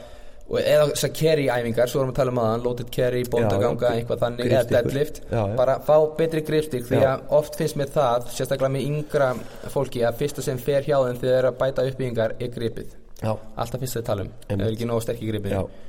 eða 0.46 0.86
þessar 0.92 1.12
carry-æfingar, 1.18 1.90
svo 1.90 2.00
erum 2.00 2.10
við 2.10 2.14
að 2.14 2.18
tala 2.20 2.32
um 2.32 2.40
aðan 2.42 2.64
loaded 2.66 2.90
carry, 2.94 3.22
bóndaganga, 3.30 3.88
eitthvað 3.96 4.20
þannig 4.22 4.52
eða 4.52 4.66
deadlift, 4.70 5.20
já, 5.24 5.40
já. 5.40 5.54
bara 5.58 5.78
fá 5.82 5.96
betri 6.18 6.42
gripstík 6.46 6.86
því 6.86 7.00
að 7.02 7.24
oft 7.38 7.58
finnst 7.58 7.78
mér 7.80 7.90
það 7.96 8.28
sérstaklega 8.36 8.74
með 8.76 8.86
yngra 8.92 9.32
fólki 9.74 10.04
að 10.06 10.20
fyrsta 10.22 10.46
sem 10.46 10.60
fer 10.62 10.86
hjá 10.86 11.00
þeim 11.00 11.18
þegar 11.18 11.32
það 11.32 11.40
er 11.40 11.50
að 11.50 11.58
bæta 11.62 11.86
uppbyggingar 11.90 12.36
er 12.38 12.52
gripið, 12.54 12.94
já. 13.18 13.32
alltaf 13.34 13.82
fyrst 13.82 14.00
að 14.02 14.06
tala 14.12 14.26
um. 14.28 14.32
Eða 14.46 14.70
ekki 14.70 14.90
nóg 14.92 15.02
sterkir 15.02 15.34
gripið 15.34 15.58
og, 15.58 15.80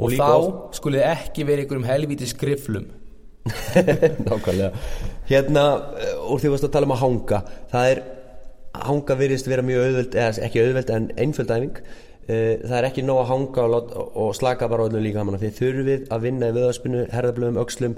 og 0.00 0.16
þá 0.16 0.32
skulið 0.80 1.08
ekki 1.10 1.48
verið 1.50 1.68
ykkur 1.68 1.82
um 1.82 1.90
helvíti 1.90 2.30
skriflum 2.32 2.88
Nákvæmlega. 4.26 4.72
Hérna, 5.28 5.64
úr 6.26 6.40
því 6.40 6.48
að 6.48 6.48
við 6.48 6.54
varst 6.56 6.66
að 6.66 6.72
tala 6.74 6.88
um 6.88 6.94
að 6.96 7.02
hanga 7.04 7.42
það 7.70 7.90
er 7.92 8.00
hanga 8.86 9.16
virðist 9.18 9.48
vera 9.48 9.64
mjög 9.64 9.86
auðveld 9.86 10.18
eða 10.18 10.44
ekki 10.46 10.64
auðveld 10.64 10.92
en 10.96 11.06
einföld 11.20 11.52
æfing. 11.54 11.78
Eh, 11.78 12.02
það 12.26 12.78
er 12.78 12.88
ekki 12.88 13.04
nóg 13.06 13.20
að 13.22 13.28
hanga 13.30 13.64
og, 13.64 13.74
láta, 13.74 14.06
og 14.22 14.32
slaka 14.34 14.68
bara 14.70 14.88
öllum 14.88 15.04
líka 15.04 15.22
því 15.26 15.50
þurfið 15.60 16.08
að 16.10 16.24
vinna 16.24 16.48
í 16.50 16.56
viðaspinu, 16.56 17.04
herðablöðum, 17.12 17.60
aukslum 17.62 17.94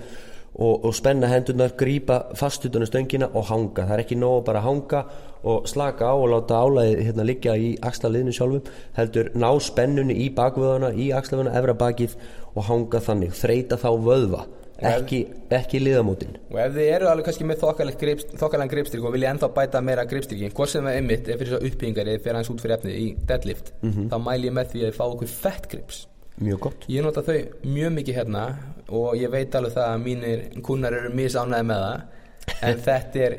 og, 0.58 0.84
og 0.84 0.94
spenna 0.96 1.30
hendurnar 1.30 1.72
grípa 1.78 2.18
fast 2.36 2.66
utan 2.66 2.84
á 2.84 2.88
stöngina 2.90 3.30
og 3.32 3.48
hanga. 3.48 3.86
Það 3.86 3.94
er 3.96 4.04
ekki 4.04 4.18
nóg 4.20 4.44
bara 4.44 4.60
að 4.60 4.68
hanga 4.68 5.02
og 5.48 5.68
slaka 5.70 6.10
á 6.10 6.14
og 6.18 6.28
láta 6.32 6.60
álæði 6.60 7.08
hérna 7.08 7.26
liggja 7.28 7.56
í 7.56 7.72
axlaliðinu 7.80 8.34
sjálfum, 8.36 8.70
heldur 8.98 9.32
ná 9.38 9.48
spennunni 9.62 10.18
í 10.26 10.28
bakvöðana, 10.34 10.92
í 10.92 11.12
axlafuna, 11.14 11.54
efra 11.56 11.76
bakið 11.78 12.18
og 12.54 12.64
hanga 12.68 13.00
þannig, 13.04 13.36
þreita 13.38 13.78
þá 13.80 13.90
vöðva 14.02 14.46
ekki, 14.78 15.20
ekki 15.58 15.80
liðamótin. 15.82 16.36
Og 16.52 16.60
ef 16.62 16.76
þið 16.76 16.90
eru 16.94 17.08
alveg 17.10 17.28
kannski 17.28 17.46
með 17.48 17.64
þokkalega 17.64 18.68
greipstyrk 18.70 19.08
og 19.08 19.14
vilja 19.16 19.32
ennþá 19.32 19.50
bæta 19.56 19.82
meira 19.84 20.04
greipstyrki 20.08 20.52
hvort 20.54 20.72
sem 20.72 20.86
það 20.86 20.98
er 21.00 21.08
mitt, 21.08 21.28
ef 21.28 21.40
fyrir 21.40 21.52
svo 21.54 21.60
uppbyggingar 21.66 22.12
eða 22.12 22.22
fyrir 22.24 22.38
hans 22.38 22.52
út 22.52 22.62
fyrir 22.62 22.76
efnið 22.78 23.00
í 23.02 23.08
deadlift 23.26 23.72
mm 23.80 23.90
-hmm. 23.90 24.08
þá 24.12 24.16
mæl 24.28 24.44
ég 24.44 24.54
með 24.54 24.70
því 24.72 24.80
að 24.80 24.88
þið 24.88 24.98
fá 25.00 25.04
okkur 25.08 25.28
fett 25.34 25.68
grips. 25.72 26.06
Mjög 26.38 26.60
gott. 26.60 26.86
Ég 26.88 27.02
nota 27.02 27.22
þau 27.26 27.38
mjög 27.64 27.92
mikið 27.98 28.14
hérna 28.14 28.44
og 28.88 29.16
ég 29.18 29.30
veit 29.30 29.54
alveg 29.54 29.72
það 29.74 29.92
að 29.92 30.02
mínir 30.04 30.62
kunnar 30.62 30.92
eru 30.94 31.10
misánæði 31.10 31.66
með 31.66 31.84
það 31.86 32.62
en 32.62 32.82
þetta 32.88 33.24
er 33.26 33.38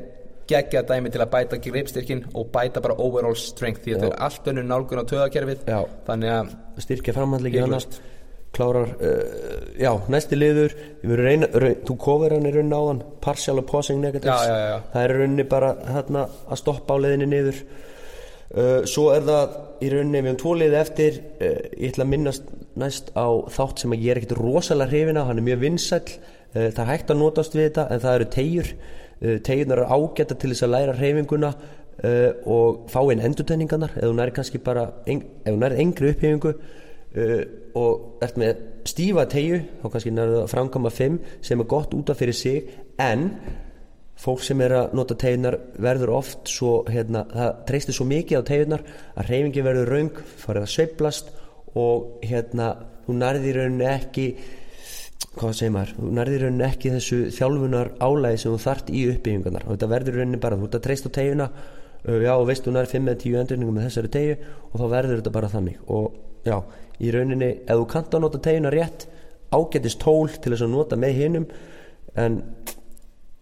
geggja 0.50 0.82
dæmi 0.82 1.12
til 1.14 1.22
að 1.22 1.32
bæta 1.34 1.58
greipstyrkin 1.64 2.26
og 2.34 2.52
bæta 2.54 2.82
bara 2.82 2.98
overall 2.98 3.38
strength 3.38 3.84
því 3.86 3.96
að 3.96 4.00
þetta 4.02 4.16
er 4.16 4.24
allt 4.28 4.48
önnur 4.52 4.68
nálgun 4.68 5.02
á 5.02 5.10
töðakerfið 5.12 5.68
þannig 6.08 6.32
að 6.36 6.56
styrkja 6.86 7.14
framhandliki 7.14 7.66
klárar 8.60 8.92
uh, 9.00 9.20
já, 9.80 9.92
næsti 10.12 10.38
liður. 10.38 10.76
Reyna, 11.04 11.50
raun, 11.56 11.78
þú 11.88 11.98
kofir 12.04 12.36
hann 12.36 12.48
í 12.50 12.54
raunin 12.56 12.76
á 12.76 12.82
hann 12.84 13.04
partial 13.24 13.62
opposing 13.64 14.02
negatives. 14.04 14.46
Já, 14.46 14.58
já, 14.60 14.78
það 14.94 15.06
er 15.06 15.16
rauninni 15.18 15.46
bara 15.50 15.74
hérna, 15.88 16.26
að 16.50 16.62
stoppa 16.62 17.00
á 17.00 17.02
liðinni 17.06 17.30
niður. 17.32 17.62
Uh, 18.50 18.80
svo 18.90 19.10
er 19.14 19.26
það 19.28 19.60
í 19.86 19.92
rauninni 19.94 20.24
við 20.24 20.32
höfum 20.32 20.42
tvo 20.44 20.56
liði 20.60 20.80
eftir. 20.82 21.22
Uh, 21.40 21.56
ég 21.78 21.94
ætla 21.94 22.08
að 22.08 22.14
minnast 22.16 22.56
næst 22.80 23.12
á 23.18 23.28
þátt 23.52 23.84
sem 23.84 23.96
ég 23.98 24.12
er 24.12 24.22
ekkert 24.22 24.38
rosalega 24.40 24.92
hrifin 24.92 25.20
á 25.20 25.28
hann 25.28 25.42
er 25.42 25.46
mjög 25.46 25.64
vinsæl 25.66 26.06
það 26.54 26.80
er 26.82 26.90
hægt 26.90 27.12
að 27.12 27.20
notast 27.20 27.56
við 27.58 27.68
þetta 27.68 27.86
en 27.94 28.02
það 28.04 28.16
eru 28.16 28.28
tegjur 28.36 28.70
tegjurnar 29.46 29.82
eru 29.84 29.98
ágæta 29.98 30.38
til 30.40 30.52
þess 30.54 30.66
að 30.66 30.74
læra 30.76 30.96
hrifinguna 30.98 31.50
og 32.48 32.86
fá 32.94 33.00
inn 33.12 33.24
endurtenningarnar 33.28 33.98
ef 33.98 34.06
hún 34.08 34.22
er 34.24 34.32
kannski 34.36 34.62
bara 34.64 34.86
ef 35.06 35.50
hún 35.50 35.66
er 35.68 35.76
engri 35.84 36.14
upphefingu 36.14 36.54
Uh, 37.10 37.42
og 37.74 38.22
ert 38.22 38.36
með 38.38 38.60
stífa 38.86 39.24
tegju 39.30 39.64
þá 39.82 39.88
kannski 39.90 40.12
nærðu 40.14 40.44
að 40.44 40.52
framkama 40.52 40.92
5 40.94 41.16
sem 41.48 41.64
er 41.64 41.68
gott 41.72 41.96
útaf 41.98 42.20
fyrir 42.22 42.38
sig 42.38 42.70
en 43.02 43.32
fólk 44.20 44.44
sem 44.46 44.62
er 44.62 44.76
að 44.78 44.94
nota 45.00 45.18
tegjunar 45.18 45.58
verður 45.82 46.14
oft 46.20 46.52
svo 46.52 46.84
hérna, 46.86 47.24
það 47.32 47.60
treystir 47.70 47.98
svo 47.98 48.06
mikið 48.10 48.44
á 48.44 48.50
tegjunar 48.50 48.86
að 49.16 49.32
reyfingi 49.32 49.66
verður 49.66 49.94
raung, 49.94 50.22
farið 50.44 50.66
að 50.66 50.74
sveiblast 50.76 51.32
og 51.80 52.26
hérna 52.26 52.72
þú 53.06 53.16
nærðir 53.20 53.62
rauninni 53.62 53.88
ekki 53.90 54.26
hvað 55.40 55.56
segir 55.56 55.74
maður, 55.76 55.94
þú 55.98 56.12
nærðir 56.18 56.44
rauninni 56.46 56.68
ekki 56.68 56.94
þessu 56.96 57.20
þjálfunar 57.36 57.92
álægi 58.04 58.42
sem 58.44 58.54
þú 58.54 58.62
þart 58.64 58.92
í 58.92 59.04
uppbyggingarnar. 59.14 59.66
Og 59.68 59.76
þetta 59.76 59.92
verður 59.94 60.20
rauninni 60.20 60.42
bara, 60.42 60.60
þú 60.60 60.68
ert 60.68 60.78
að 60.80 60.86
treysta 60.88 61.12
á 61.12 61.18
tegjuna 61.18 61.48
uh, 61.50 62.20
já 62.26 62.32
og 62.34 62.46
veist 62.50 62.66
þú 62.66 62.76
nærðir 62.76 62.94
5-10 62.98 63.40
endurningum 63.44 63.80
með 63.80 63.90
þessari 63.90 64.14
tegju 64.16 64.38
og 64.70 64.76
þá 64.76 64.86
verður 64.96 65.22
þetta 65.22 65.36
bara 65.38 65.52
þannig. 65.54 65.82
Og 65.88 66.20
já 66.48 66.58
í 67.00 67.14
rauninni 67.16 67.52
ef 67.66 67.76
þú 67.76 67.88
kannt 67.94 68.16
að 68.16 68.26
nota 68.26 68.42
teguna 68.48 68.74
rétt 68.74 69.08
ágætist 69.50 70.02
tól 70.02 70.30
til 70.30 70.54
þess 70.54 70.66
að 70.66 70.74
nota 70.76 71.00
með 71.00 71.16
hinnum 71.20 71.48
en 72.20 72.42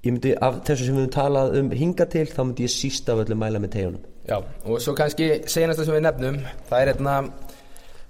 ég 0.05 0.13
myndi 0.13 0.35
af 0.39 0.61
þessu 0.67 0.87
sem 0.87 0.99
við 1.01 1.09
talað 1.15 1.57
um 1.59 1.73
hinga 1.75 2.07
til 2.11 2.27
þá 2.29 2.41
myndi 2.43 2.67
ég 2.67 2.73
sísta 2.73 3.13
af 3.15 3.25
öllu 3.25 3.37
mæla 3.39 3.61
með 3.63 3.75
tegunum 3.75 4.05
Já 4.27 4.37
og 4.39 4.81
svo 4.83 4.95
kannski 4.95 5.29
senast 5.47 5.81
það 5.81 5.89
sem 5.89 5.97
við 5.97 6.05
nefnum 6.07 6.41
það 6.69 6.81
er 6.81 6.91
hérna 6.91 7.15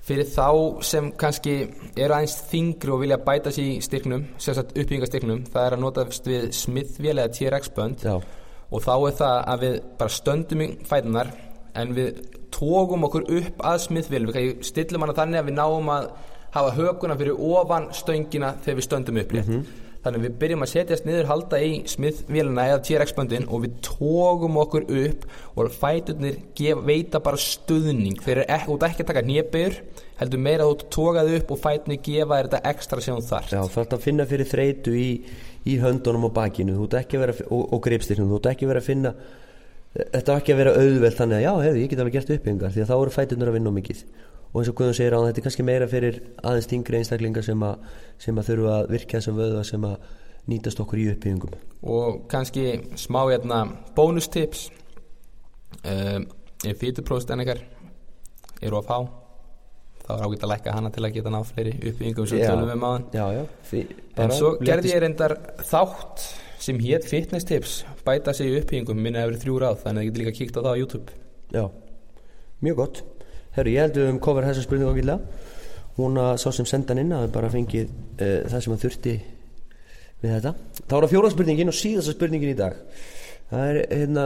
fyrir 0.07 0.29
þá 0.31 0.47
sem 0.87 1.09
kannski 1.19 1.55
eru 1.97 2.15
aðeins 2.15 2.37
þingri 2.51 2.93
og 2.95 3.01
vilja 3.03 3.19
bæta 3.23 3.51
sér 3.53 3.73
í 3.73 3.79
styrknum 3.83 4.23
sérstaklega 4.37 4.83
uppbyggingarstyrknum 4.85 5.41
það 5.51 5.65
er 5.65 5.75
að 5.75 5.83
notast 5.83 6.29
við 6.29 6.45
smiðvél 6.55 7.17
eða 7.17 7.33
TRX 7.35 7.73
bönd. 7.75 8.05
Já. 8.07 8.15
og 8.71 8.83
þá 8.83 8.93
er 8.95 9.17
það 9.19 9.37
að 9.53 9.65
við 9.65 9.75
bara 9.99 10.15
stöndum 10.15 10.63
í 10.63 10.69
fætunar 10.87 11.33
en 11.77 11.93
við 11.97 12.21
tókum 12.53 13.05
okkur 13.07 13.27
upp 13.39 13.65
að 13.65 13.83
smiðvél 13.87 14.25
við 14.29 14.49
stillum 14.65 15.05
hana 15.05 15.15
þannig 15.17 15.41
að 15.41 15.49
við 15.49 15.57
náum 15.57 15.91
að 15.93 16.09
hafa 16.55 16.71
höguna 16.77 17.17
fyrir 17.19 17.43
ofan 17.55 17.91
stöngina 17.95 18.55
þegar 18.63 18.79
við 18.79 18.87
stöndum 18.87 19.19
upp 19.21 19.33
mm 19.33 19.43
-hmm. 19.43 19.63
þannig 20.03 20.19
að 20.19 20.25
við 20.25 20.37
byrjum 20.41 20.63
að 20.63 20.71
setjast 20.73 21.05
niður 21.05 21.29
halda 21.31 21.59
í 21.61 21.71
smiðvélina 21.93 22.67
eða 22.69 22.83
TRX-böndin 22.87 23.47
og 23.49 23.63
við 23.65 23.73
tókum 23.87 24.59
okkur 24.63 24.83
upp 25.05 25.25
og 25.55 25.71
fæturnir 25.71 26.37
veita 26.85 27.19
bara 27.19 27.37
stuðning. 27.37 28.21
Þeir 28.21 28.37
eru 28.37 28.45
ekki, 28.47 28.77
ekki 28.87 29.03
að 29.03 29.07
taka 29.07 29.21
nýjabur 29.21 29.73
heldur 30.19 30.39
meira 30.39 30.63
að 30.63 30.69
þú 30.69 30.87
tókaðu 30.95 31.35
upp 31.37 31.51
og 31.51 31.59
fæturnir 31.59 31.99
gefa 32.03 32.41
þetta 32.43 32.61
ekstra 32.71 33.01
sem 33.01 33.15
þú 33.15 33.27
þarft. 33.27 33.51
Já, 33.51 33.61
að 33.93 34.05
finna 34.05 34.25
fyrir 34.25 34.47
þreitu 34.47 34.95
í, 34.95 35.09
í 35.65 35.77
höndunum 35.81 36.29
og 36.29 36.33
bakinu. 36.33 36.79
Og, 36.79 37.73
og 37.73 37.81
greipstyrnum, 37.83 38.29
þú 38.29 38.39
þarft 38.39 38.51
ekki 38.51 38.69
verið 38.71 38.81
að 38.81 38.87
finna 38.87 39.13
þetta 39.97 40.31
var 40.31 40.41
ekki 40.41 40.53
að 40.53 40.61
vera 40.61 40.75
auðvelt 40.77 41.19
þannig 41.19 41.39
að 41.39 41.45
já, 41.45 41.51
hefði, 41.65 41.83
ég 41.83 41.91
get 41.91 42.03
alveg 42.03 42.17
gert 42.17 42.33
uppbyggingar 42.37 42.73
því 42.75 42.83
að 42.83 42.91
þá 42.91 42.95
eru 42.97 43.15
fætunar 43.17 43.51
að 43.51 43.57
vinna 43.57 43.73
mikið. 43.77 44.05
Og 44.47 44.61
eins 44.61 44.69
og 44.71 44.77
Guðun 44.79 44.95
segir 44.95 45.15
á 45.17 45.19
þetta 45.25 45.41
er 45.41 45.45
kannski 45.47 45.65
meira 45.67 45.89
fyrir 45.91 46.21
aðeins 46.39 46.69
yngri 46.77 47.01
einstaklingar 47.01 47.45
sem 47.45 47.65
að, 47.67 47.89
sem 48.23 48.37
að 48.39 48.47
þurfa 48.51 48.77
að 48.77 48.93
virka 48.93 49.19
þessum 49.19 49.41
vöða 49.41 49.63
sem 49.67 49.87
að 49.89 49.97
nýtast 50.47 50.81
okkur 50.83 51.01
í 51.01 51.07
uppbyggingum 51.11 51.55
og 51.91 52.25
kannski 52.31 52.65
smá 52.99 53.21
hérna 53.27 53.61
bónustips 53.97 54.67
um, 55.83 56.27
ef 56.65 56.81
fýtupróst 56.81 57.31
en 57.33 57.43
ekkar 57.43 57.63
eru 58.63 58.79
að 58.79 58.87
fá 58.87 58.97
þá 60.07 60.11
er 60.15 60.23
ágætt 60.23 60.45
að 60.47 60.51
lækka 60.53 60.75
hana 60.77 60.91
til 60.95 61.03
að 61.03 61.15
geta 61.17 61.33
náð 61.33 61.49
fleiri 61.51 61.75
uppbyggingum 61.81 62.29
sem 62.31 62.43
tölum 62.45 62.71
við 62.71 62.81
maður 62.83 63.95
en 64.23 64.35
svo 64.37 64.53
gerði 64.63 64.93
ég 64.93 65.03
reyndar 65.03 65.35
þátt 65.67 66.27
sem 66.61 66.79
hétt 66.81 67.05
fitness 67.07 67.47
tips 67.47 67.75
bæta 68.05 68.33
sig 68.33 68.49
í 68.49 68.57
uppbyggingum 68.61 68.99
minna 69.01 69.25
eftir 69.25 69.45
þrjú 69.45 69.59
ráð 69.63 69.83
þannig 69.83 69.99
að 69.99 70.03
þið 70.03 70.09
getur 70.09 70.23
líka 70.23 70.37
kíkt 70.39 70.57
á 70.57 70.61
það 70.61 70.73
á 70.73 70.79
YouTube. 70.81 71.19
Já, 71.53 71.63
mjög 72.65 72.81
gott. 72.81 73.03
Herru, 73.57 73.73
ég 73.73 73.85
held 73.85 73.97
að 73.97 74.03
við 74.03 74.11
um 74.13 74.19
cover 74.23 74.47
þessa 74.47 74.65
spurningu 74.65 74.93
ákveðlega 74.93 75.55
hún 75.97 76.19
að 76.21 76.35
sá 76.41 76.51
sem 76.53 76.67
sendan 76.69 77.01
inn 77.01 77.13
að 77.15 77.29
bara 77.33 77.49
fengið 77.49 77.89
uh, 77.89 78.45
það 78.49 78.63
sem 78.63 78.75
að 78.75 78.83
þurfti 78.85 79.13
við 80.21 80.33
þetta. 80.33 80.53
Þá 80.83 80.93
er 80.97 81.05
það 81.05 81.13
fjóra 81.13 81.31
spurningin 81.33 81.71
og 81.71 81.77
síðasta 81.77 82.13
spurningin 82.13 82.53
í 82.53 82.57
dag. 82.57 82.77
Það 83.47 83.71
er 83.71 83.79
hérna 83.93 84.25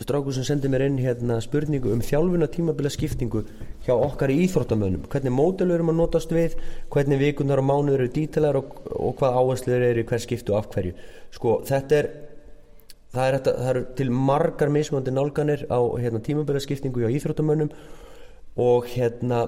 strákur 0.00 0.34
sem 0.34 0.46
sendir 0.46 0.72
mér 0.72 0.86
inn 0.86 0.98
hérna 1.02 1.36
spurningu 1.44 1.92
um 1.92 2.00
þjálfuna 2.04 2.48
tímabila 2.50 2.90
skiptingu 2.92 3.44
hjá 3.84 3.92
okkar 3.94 4.32
í 4.32 4.40
íþróttamönnum. 4.46 5.06
Hvernig 5.12 5.34
módelu 5.36 5.76
erum 5.76 5.92
að 5.92 6.00
notast 6.00 6.32
við 6.32 6.56
hvernig 6.92 7.20
vikunar 7.20 7.60
og 7.62 7.68
mánuður 7.68 8.04
eru 8.06 8.12
dítilar 8.16 8.58
og, 8.60 8.76
og 8.92 9.16
hvað 9.20 9.38
áhersluður 9.40 9.88
eru 9.90 10.04
hver 10.08 10.24
skiptu 10.24 10.56
af 10.58 10.70
hverju. 10.72 10.94
Sko 11.36 11.58
þetta 11.68 11.98
er 11.98 12.10
það 13.12 13.26
er, 13.28 13.38
það 13.44 13.72
er 13.72 13.82
til 13.98 14.14
margar 14.14 14.72
mismöndi 14.72 15.12
nálganir 15.12 15.66
á 15.68 15.80
hérna, 16.00 16.22
tímabila 16.24 16.62
skiptingu 16.62 17.04
hjá 17.04 17.12
íþróttamönnum 17.12 17.72
og 18.56 18.88
hérna 18.92 19.46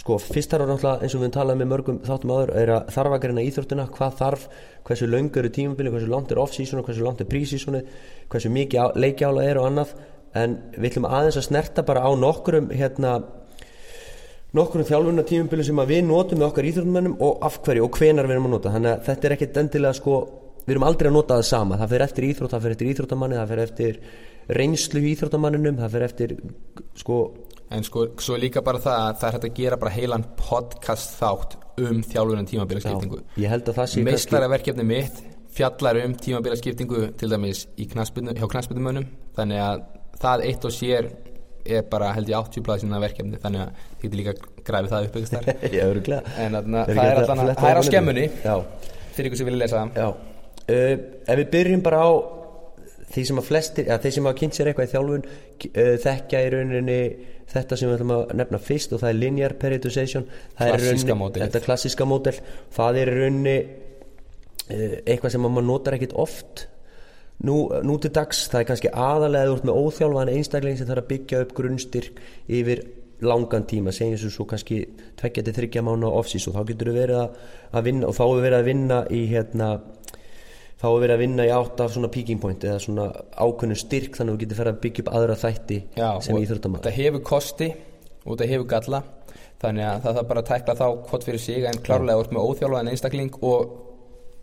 sko 0.00 0.16
fyrst 0.22 0.54
þarf 0.54 0.68
náttúrulega 0.70 1.04
eins 1.04 1.14
og 1.16 1.22
við 1.22 1.34
talaðum 1.34 1.60
með 1.60 1.70
mörgum 1.72 1.98
þáttum 2.06 2.32
aður 2.32 2.52
er 2.62 2.70
að 2.72 2.86
þarf 2.94 3.16
að 3.16 3.20
greina 3.26 3.44
íþróttina 3.44 3.84
hvað 3.92 4.14
þarf, 4.22 4.46
hversu 4.88 5.08
laungur 5.10 5.48
er 5.48 5.52
tímabili 5.52 5.92
hversu 5.92 6.08
langt 6.08 6.32
er 6.32 6.40
off-season 6.40 6.80
og 6.80 6.88
hversu 6.88 7.04
langt 7.04 7.20
er 7.20 7.28
pre-season 7.28 7.78
hversu 8.32 8.52
mikið 8.52 8.96
leikjála 8.96 9.44
er 9.44 9.60
og 9.60 9.68
annað. 9.68 9.94
En 10.32 10.56
við 10.78 10.94
ætlum 10.94 11.10
aðeins 11.10 11.36
að 11.36 11.48
snerta 11.50 11.84
bara 11.84 12.06
á 12.08 12.10
nokkurum 12.16 12.70
hérna 12.72 13.18
nokkurum 14.56 14.88
þjálfurna 14.88 15.26
tímabili 15.28 15.66
sem 15.68 15.84
við 15.88 16.06
notum 16.08 16.40
með 16.40 16.48
okkar 16.48 16.68
íþróttumennum 16.70 17.18
og 17.20 17.44
af 17.44 17.60
hverju 17.66 17.84
og 17.84 17.98
hvenar 17.98 18.28
við 18.28 18.38
erum 18.38 18.48
að 18.48 18.54
nota. 18.56 18.72
Þannig 18.72 18.94
að 18.94 19.06
þetta 19.10 19.28
er 19.28 19.36
ekkit 19.36 19.60
endilega 19.60 19.98
sko 20.00 20.16
við 20.64 20.74
erum 20.74 20.88
aldrei 20.88 21.10
að 21.10 21.16
nota 21.18 21.36
það 21.36 21.48
sama. 21.50 21.78
Það 21.80 21.92
fyrir 21.92 22.06
eftir 22.06 22.28
íþrótt, 22.30 22.54
það 22.54 22.64
fyrir 22.64 22.76
eftir 22.78 22.92
íþróttamanni 22.94 23.38
það 23.38 23.52
fyrir 23.52 23.68
eftir 23.68 24.00
reynslu 24.58 25.02
í 25.02 25.12
íþróttamanninum 25.12 25.78
það 25.80 25.94
fyrir 25.96 26.08
eftir 26.08 26.34
sko 26.98 27.18
en 27.72 27.84
sko, 27.86 28.06
svo 28.20 28.36
líka 28.36 28.62
bara 28.64 28.80
það 28.82 28.98
að 29.00 29.18
það 29.20 29.28
er 29.28 29.36
hægt 29.36 29.48
að 29.48 29.58
gera 29.60 29.80
bara 29.80 29.94
heilan 29.94 30.24
podcast 30.36 31.14
þátt 31.20 31.58
um 31.80 32.02
þjálfurinn 32.04 32.48
tímabílaskiptingu 32.50 33.22
meistlæraverkefni 34.08 34.84
mitt 34.84 35.22
fjallar 35.52 36.02
um 36.04 36.14
tímabílaskiptingu 36.16 37.06
til 37.20 37.32
dæmis 37.32 37.66
knaspinu, 37.92 38.34
hjá 38.36 38.48
knaspinumönum 38.48 39.08
þannig 39.36 39.62
að 39.64 39.84
það 40.22 40.44
eitt 40.48 40.66
og 40.68 40.74
sér 40.74 41.08
er 41.64 41.84
bara 41.88 42.12
held 42.16 42.30
ég 42.30 42.38
80 42.38 42.66
blæðsina 42.66 43.00
verkefni 43.02 43.40
þannig 43.42 43.64
að 43.64 43.82
þið 44.00 44.04
getur 44.04 44.20
líka 44.20 44.34
græfið 44.66 44.92
það 44.92 45.08
upp 45.08 45.18
en 46.42 46.56
þarna, 46.58 46.84
það 46.88 47.02
er 47.04 47.20
alltaf 47.22 47.42
það 47.62 47.68
er 47.70 47.80
á 47.80 47.82
skemmunni. 47.88 48.28
Fyrir 49.12 49.28
ykkur 49.30 49.40
sem 49.40 49.50
vilja 49.50 49.60
lesa 49.62 49.82
það. 49.82 50.22
Uh, 50.62 50.94
ef 51.26 51.40
við 51.42 51.50
byrjum 51.54 51.84
bara 51.84 52.02
á 52.02 52.10
þeir 53.12 53.28
sem 53.28 53.40
að 53.42 53.48
flestir, 53.48 53.88
ja, 53.90 53.98
þeir 54.02 54.16
sem 54.16 54.28
að 54.30 54.38
kynnt 54.40 54.56
sér 54.56 54.70
eitthvað 54.70 54.88
í 54.88 54.92
þjálfun 54.92 55.24
uh, 55.28 55.94
þekkja 56.06 56.42
í 56.42 56.50
rauninni 56.54 56.98
þetta 57.52 57.78
sem 57.78 57.90
við 57.90 57.96
ætlum 57.98 58.14
að 58.16 58.34
nefna 58.40 58.60
fyrst 58.62 58.94
og 58.94 59.02
það 59.02 59.12
er 59.12 59.18
linear 59.20 59.54
periodization. 59.60 60.26
Það 60.58 60.74
klassíska 60.76 61.16
módel 61.20 61.46
þetta 61.46 61.64
klassíska 61.66 62.08
módel. 62.08 62.36
Það 62.72 63.00
er 63.02 63.12
í 63.12 63.16
rauninni 63.20 63.56
uh, 63.62 64.96
eitthvað 65.04 65.34
sem 65.34 65.44
maður 65.44 65.68
notar 65.68 65.98
ekkit 65.98 66.16
oft 66.24 66.66
nú, 67.44 67.58
nú 67.84 67.98
til 68.00 68.12
dags. 68.14 68.46
Það 68.52 68.62
er 68.62 68.68
kannski 68.70 68.92
aðalega 68.92 69.52
ert 69.52 69.68
með 69.68 69.84
óþjálfaðan 69.84 70.34
einstakling 70.36 70.80
sem 70.80 70.88
þarf 70.88 71.04
að 71.04 71.12
byggja 71.12 71.44
upp 71.44 71.54
grunnstyrk 71.58 72.26
yfir 72.48 72.84
langan 73.22 73.66
tíma. 73.68 73.94
Segjum 73.94 74.18
svo, 74.18 74.32
svo 74.34 74.46
kannski 74.50 74.82
tveggja 75.20 75.44
til 75.46 75.56
þryggja 75.60 75.84
mánu 75.86 76.10
á 76.10 76.18
offsís 76.18 76.48
og 76.50 76.56
þá 76.56 76.62
getur 76.72 76.90
við 76.90 77.00
verið 77.04 77.20
að, 77.22 77.82
vinna 77.86 78.08
og 78.08 78.16
þá 78.18 78.24
er 78.26 78.44
verið 78.46 78.58
að 78.58 78.70
vinna 78.70 79.02
í 79.12 79.22
hérna 79.30 79.68
þá 80.82 80.86
er 80.90 80.98
verið 81.04 81.14
að 81.14 81.22
vinna 81.22 81.46
í 81.46 81.54
átt 81.54 81.80
af 81.84 81.94
svona 81.94 82.10
peaking 82.12 82.42
point 82.42 82.66
eða 82.66 82.82
svona 82.82 83.08
ákveðnu 83.38 83.78
styrk 83.78 84.18
þannig 84.18 84.32
að 84.32 84.36
þú 84.36 84.44
getur 84.44 84.60
ferið 84.60 84.74
að 84.74 84.82
byggja 84.82 85.04
upp 85.04 85.12
aðra 85.16 85.38
þætti 85.44 85.80
Já, 85.94 86.08
sem 86.26 86.42
íþróttamann 86.42 86.82
þetta 86.82 86.96
hefur 86.98 87.24
kosti 87.30 87.70
og 88.22 88.34
þetta 88.34 88.50
hefur 88.50 88.68
galla 88.74 89.02
þannig 89.62 89.86
að 89.86 90.02
það 90.02 90.18
þarf 90.18 90.28
bara 90.32 90.42
að 90.42 90.50
tækla 90.50 90.76
þá 90.80 90.86
hvort 91.08 91.26
fyrir 91.28 91.42
sig 91.42 91.66
en 91.70 91.80
klárlega 91.86 92.18
úr 92.18 92.30
með 92.34 92.48
óþjálfaðan 92.50 92.92
einstakling 92.92 93.36
og 93.46 93.74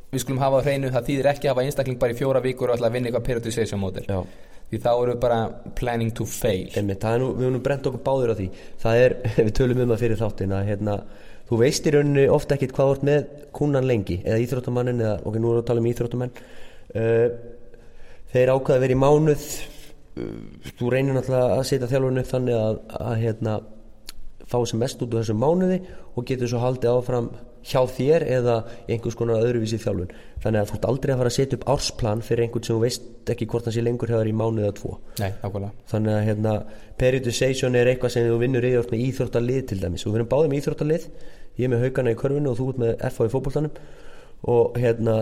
við 0.09 0.23
skulum 0.23 0.41
hafa 0.41 0.61
á 0.61 0.65
hreinu 0.65 0.91
það 0.93 1.09
þýðir 1.09 1.31
ekki 1.33 1.47
að 1.47 1.53
hafa 1.53 1.65
einstakling 1.67 1.99
bara 2.01 2.15
í 2.15 2.17
fjóra 2.17 2.41
vikur 2.43 2.71
og 2.71 2.77
ætla 2.77 2.89
að 2.89 2.95
vinna 2.95 3.09
eitthvað 3.09 3.27
periodization 3.27 3.81
model. 3.81 4.05
Já. 4.09 4.23
því 4.69 4.79
þá 4.85 4.89
erum 4.91 5.11
við 5.11 5.19
bara 5.23 5.39
planning 5.77 6.13
to 6.17 6.25
fail. 6.29 6.69
Það 6.73 7.11
er 7.11 7.21
nú, 7.23 7.29
við 7.37 7.53
nú 7.55 7.61
brent 7.65 7.89
okkur 7.89 8.03
báður 8.05 8.33
á 8.33 8.35
því. 8.39 8.47
Það 8.81 9.03
er, 9.03 9.15
við 9.47 9.51
tölum 9.59 9.83
um 9.83 9.93
það 9.93 10.03
fyrir 10.05 10.21
þáttin 10.21 10.55
að 10.57 10.67
hérna, 10.69 10.97
þú 11.49 11.59
veist 11.63 11.87
í 11.89 11.93
rauninni 11.95 12.27
ofta 12.29 12.55
ekkit 12.55 12.75
hvað 12.77 12.93
ert 12.93 13.07
með 13.09 13.33
kúnan 13.57 13.87
lengi 13.89 14.19
eða 14.21 14.39
íþróttamannin 14.43 15.01
eða, 15.01 15.17
ok, 15.23 15.39
nú 15.39 15.49
erum 15.49 15.57
við 15.57 15.63
að 15.63 15.67
tala 15.71 15.83
um 15.83 15.89
íþróttamenn. 15.89 16.33
Uh, 16.93 17.27
þeir 18.33 18.53
ákvaða 18.53 18.77
að 18.77 18.85
vera 18.85 18.95
í 18.95 19.01
mánuð. 19.03 19.49
Uh, 20.19 20.31
þú 20.77 20.93
reynir 20.93 21.17
náttúrulega 21.17 21.57
að 21.57 21.67
setja 21.71 21.89
þjálfurinn 21.89 22.23
upp 22.23 22.31
þannig 22.33 22.59
að, 22.59 22.81
að 23.01 23.21
hérna, 23.23 23.59
fá 24.49 24.57
sem 24.65 24.81
mest 24.81 25.01
út 25.01 25.13
úr 25.13 25.23
þessum 25.23 25.41
mánuði 25.41 25.79
og 26.13 26.29
getur 26.29 26.51
svo 26.51 26.61
haldið 26.61 26.93
áfram 26.93 27.31
hjá 27.65 27.81
þér 27.91 28.25
eða 28.37 28.55
í 28.87 28.95
einhvers 28.95 29.17
konar 29.19 29.43
öðruvísi 29.43 29.79
þjálfun. 29.81 30.13
Þannig 30.43 30.61
að 30.61 30.69
þú 30.69 30.77
ert 30.77 30.87
aldrei 30.89 31.13
að 31.13 31.19
fara 31.21 31.31
að 31.31 31.35
setja 31.35 31.59
upp 31.59 31.65
ársplan 31.73 32.23
fyrir 32.23 32.45
einhvern 32.45 32.65
sem 32.65 32.77
þú 32.77 32.83
veist 32.85 33.31
ekki 33.33 33.47
hvort 33.51 33.67
hann 33.67 33.75
sé 33.75 33.83
lengur 33.83 34.13
hefur 34.13 34.29
í 34.29 34.35
mánuð 34.39 34.65
eða 34.65 34.77
tvo. 34.79 34.93
Nei, 35.19 35.29
þannig 35.91 36.15
að 36.15 36.25
hérna, 36.29 36.55
periodization 37.01 37.75
er 37.75 37.91
eitthvað 37.91 38.15
sem 38.15 38.27
þú 38.29 38.39
vinnur 38.43 38.69
yfir 38.69 38.91
með 38.93 39.05
íþróttalið 39.09 39.61
til 39.69 39.79
dæmis. 39.83 40.05
Og 40.05 40.13
við 40.13 40.21
erum 40.21 40.31
báðið 40.31 40.51
með 40.53 40.61
íþróttalið. 40.61 41.07
Ég 41.59 41.67
er 41.67 41.73
með 41.73 41.85
haugana 41.85 42.15
í 42.15 42.19
körfinu 42.19 42.51
og 42.53 42.59
þú 42.59 42.69
ert 42.71 42.83
með 42.85 42.93
FH 43.11 43.27
í 43.27 43.33
fótboltanum. 43.35 43.87
Og 44.49 44.79
hérna 44.79 45.15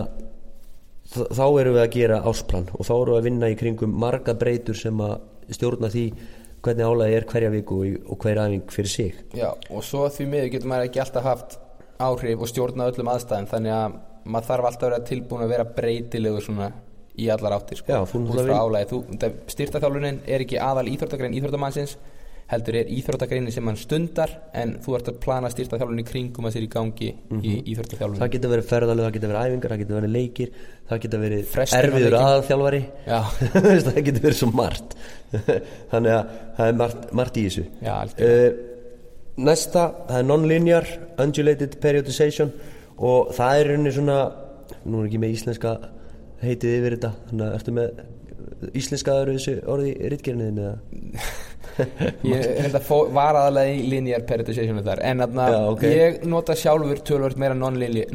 þá 1.08 1.46
erum 1.46 1.76
við 1.76 1.82
að 1.82 1.94
gera 1.94 2.18
ásplan 2.28 2.68
og 2.76 2.84
þá 2.84 2.92
erum 2.94 3.14
við 3.14 3.18
að 3.18 3.28
vinna 3.28 3.48
í 3.48 3.56
kringum 3.58 3.94
marga 3.98 4.34
breytur 4.38 4.76
sem 4.76 4.98
að 5.00 5.16
stjórna 5.56 5.88
því 5.92 6.04
hvernig 6.64 6.90
álæði 6.90 7.16
er 7.16 7.26
hverja 7.30 7.52
viku 7.54 7.78
og, 7.80 7.96
og 8.12 8.24
hver 8.24 8.40
æfing 8.42 8.74
fyrir 8.74 8.92
sig. 8.92 9.22
Já, 9.38 9.48
og 9.70 9.84
svo 9.86 10.04
því 10.12 10.26
miður 10.28 10.52
getur 10.54 10.70
maður 10.72 10.88
ekki 10.90 11.02
alltaf 11.04 11.26
haft 11.26 11.56
áhrif 11.98 12.44
og 12.44 12.50
stjórna 12.50 12.90
öllum 12.90 13.10
aðstæðum 13.14 13.48
þannig 13.52 13.74
að 13.78 13.96
maður 14.28 14.50
þarf 14.50 14.68
alltaf 14.70 14.86
að 14.86 14.92
vera 14.92 15.08
tilbúin 15.08 15.44
að 15.44 15.54
vera 15.54 15.66
breytilegur 15.78 16.44
svona 16.44 16.68
í 17.18 17.26
allar 17.34 17.56
áttir 17.58 17.80
sko, 17.80 18.04
styrtaþjálfunin 19.50 20.22
er 20.26 20.44
ekki 20.44 20.60
aðal 20.62 20.86
íþróttagrein 20.92 21.34
íþróttamannsins 21.38 21.96
heldur 22.48 22.78
er 22.80 22.88
íþróttagreinin 22.92 23.52
sem 23.52 23.66
hann 23.68 23.76
stundar 23.76 24.30
en 24.56 24.76
þú 24.84 24.94
ert 24.96 25.10
að 25.10 25.18
plana 25.24 25.50
styrtaþjálfunin 25.52 26.00
í 26.00 26.06
kringum 26.08 26.48
að 26.48 26.54
sér 26.54 26.64
í 26.64 26.70
gangi 26.72 27.10
í 27.42 27.56
íþróttaþjálfunin 27.74 28.22
það 28.22 28.32
getur 28.36 28.52
verið 28.54 28.70
ferðalög, 28.70 29.04
það 29.04 29.16
getur 29.18 29.32
verið 29.34 29.50
æfingar 29.50 29.74
það 29.74 29.82
getur 29.82 29.98
verið 29.98 30.14
leikir, 30.14 30.54
það 30.88 31.02
getur 31.04 31.22
verið 31.24 31.58
erfiður 31.66 32.16
aðalþjálfari. 32.22 32.80
Já, 33.04 33.18
það 33.88 34.00
getur 34.08 34.24
verið 34.24 34.38
svo 34.40 34.50
margt. 34.54 34.96
Þannig 35.92 36.14
að 36.14 36.32
það 36.56 36.72
er 36.72 36.80
margt, 36.80 37.06
margt 37.20 37.36
í 37.36 37.46
þessu. 37.48 37.66
Já, 37.84 37.94
uh, 38.08 38.48
næsta, 39.38 39.86
það 40.08 40.18
er 40.18 40.26
non-linear 40.26 40.90
undulated 41.22 41.78
periodization 41.82 42.52
og 42.98 43.32
það 43.36 43.60
er 43.60 43.70
rauninni 43.72 43.94
svona 43.94 44.18
nú 44.84 45.02
er 45.02 45.08
ekki 45.08 45.20
með 45.22 45.34
íslenska 45.36 45.74
heitið 46.42 46.78
yfir 46.78 46.96
þetta 46.96 47.12
þannig 47.28 47.46
að 47.46 47.58
ertu 47.58 47.74
með 47.78 48.00
íslenskaður 48.74 49.34
þessu 49.36 49.58
orði 49.70 49.94
eða? 50.58 50.74
Ég 52.26 52.42
held 52.64 52.74
að 52.74 52.86
var 53.14 53.36
aðalega 53.38 53.74
í 53.76 53.82
linear 53.92 54.24
periodization 54.26 54.80
þar 54.86 55.02
en 55.06 55.22
þarna 55.22 55.46
Já, 55.52 55.58
ok. 55.72 55.84
ég 55.86 56.18
nota 56.30 56.56
sjálfur 56.58 57.02
tölvöld 57.06 57.38
meira 57.38 57.54
non-linear. 57.54 58.10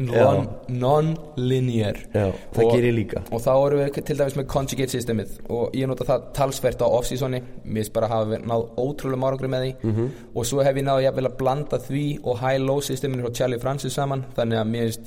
Non, 2.12 2.30
það 2.54 2.70
gerir 2.74 2.88
ég 2.90 2.96
líka. 2.98 3.24
og 3.30 3.40
þá 3.44 3.50
erum 3.54 3.82
við 3.82 4.00
til 4.10 4.18
dæmis 4.20 4.38
með 4.38 4.48
conjugate 4.54 4.94
systemið 4.94 5.34
og 5.48 5.76
ég 5.78 5.90
nota 5.90 6.08
það 6.08 6.28
talsvert 6.36 6.84
á 6.84 6.88
off-seasoni 6.88 7.42
mér 7.64 7.92
bara 7.94 8.10
að 8.10 8.16
hafa 8.16 8.40
náð 8.44 8.66
ótrúlega 8.84 9.30
árangri 9.30 9.52
með 9.54 9.64
því. 9.64 9.74
Mhm. 9.82 10.08
og 10.34 10.48
svo 10.50 10.64
hef 10.64 10.76
ég 10.76 10.84
náð 10.84 11.04
jafnvel 11.06 11.28
að 11.30 11.38
blanda 11.40 11.78
því 11.88 12.06
og 12.24 12.40
high-low 12.42 12.80
systeminu 12.80 13.24
frá 13.24 13.34
Charlie 13.40 13.58
Francis 13.62 13.94
saman 13.94 14.24
þannig 14.36 14.60
að 14.60 14.72
mér 14.74 14.98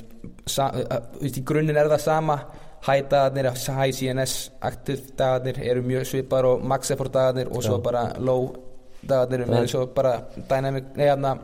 sa, 0.48 0.72
uh, 0.74 0.98
uh, 0.98 1.22
í 1.22 1.44
grunninn 1.44 1.78
er 1.78 1.92
það 1.92 2.02
sama 2.02 2.40
high 2.86 3.02
dagarnir, 3.10 3.46
high 3.52 3.92
CNS 3.92 4.50
active 4.62 5.02
dagarnir 5.18 5.60
eru 5.64 5.82
mjög 5.82 6.06
svipar 6.06 6.46
og 6.46 6.64
max 6.64 6.92
effort 6.92 7.12
dagarnir 7.14 7.48
og 7.52 7.64
svo 7.64 7.78
bara 7.84 8.14
low 8.20 8.54
dagarnir 9.06 9.46
Það- 9.46 9.54
með 9.56 9.68
svo 9.72 9.86
bara 9.96 10.22
dynamic, 10.50 10.84
nei 10.96 11.06
hérna 11.10 11.38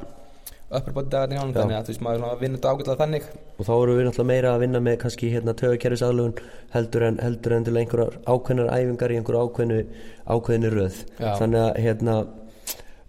upper 0.74 0.91
body 0.93 1.10
dagarnir 1.10 1.38
hjá 1.39 1.48
Já. 1.48 1.54
þannig 1.60 1.78
að 1.78 1.84
þú 1.84 1.91
veist 1.93 2.02
maður 2.02 2.24
að 2.30 2.39
vinna 2.41 2.58
þetta 2.58 2.72
ágætlega 2.74 3.02
þannig 3.04 3.24
og 3.60 3.65
þá 3.65 3.74
erum 3.84 3.98
við 3.98 4.06
náttúrulega 4.08 4.32
meira 4.32 4.54
að 4.56 4.60
vinna 4.63 4.80
með 4.80 4.98
kannski 5.04 5.30
hérna 5.34 5.54
tögakerfis 5.54 6.02
aðlugun 6.08 6.34
heldur 6.74 7.04
en, 7.08 7.17
heldur 7.22 7.54
en 7.58 7.63
til 7.67 7.78
einhverjar 7.78 8.15
ákveðnar 8.26 8.72
æfingar 8.74 9.12
í 9.13 9.17
einhverju 9.19 9.43
ákveðnu, 9.48 9.82
ákveðinu 10.28 10.72
röð 10.74 10.96
Já. 11.19 11.36
þannig 11.41 11.62
að 11.62 11.78
hérna 11.84 12.15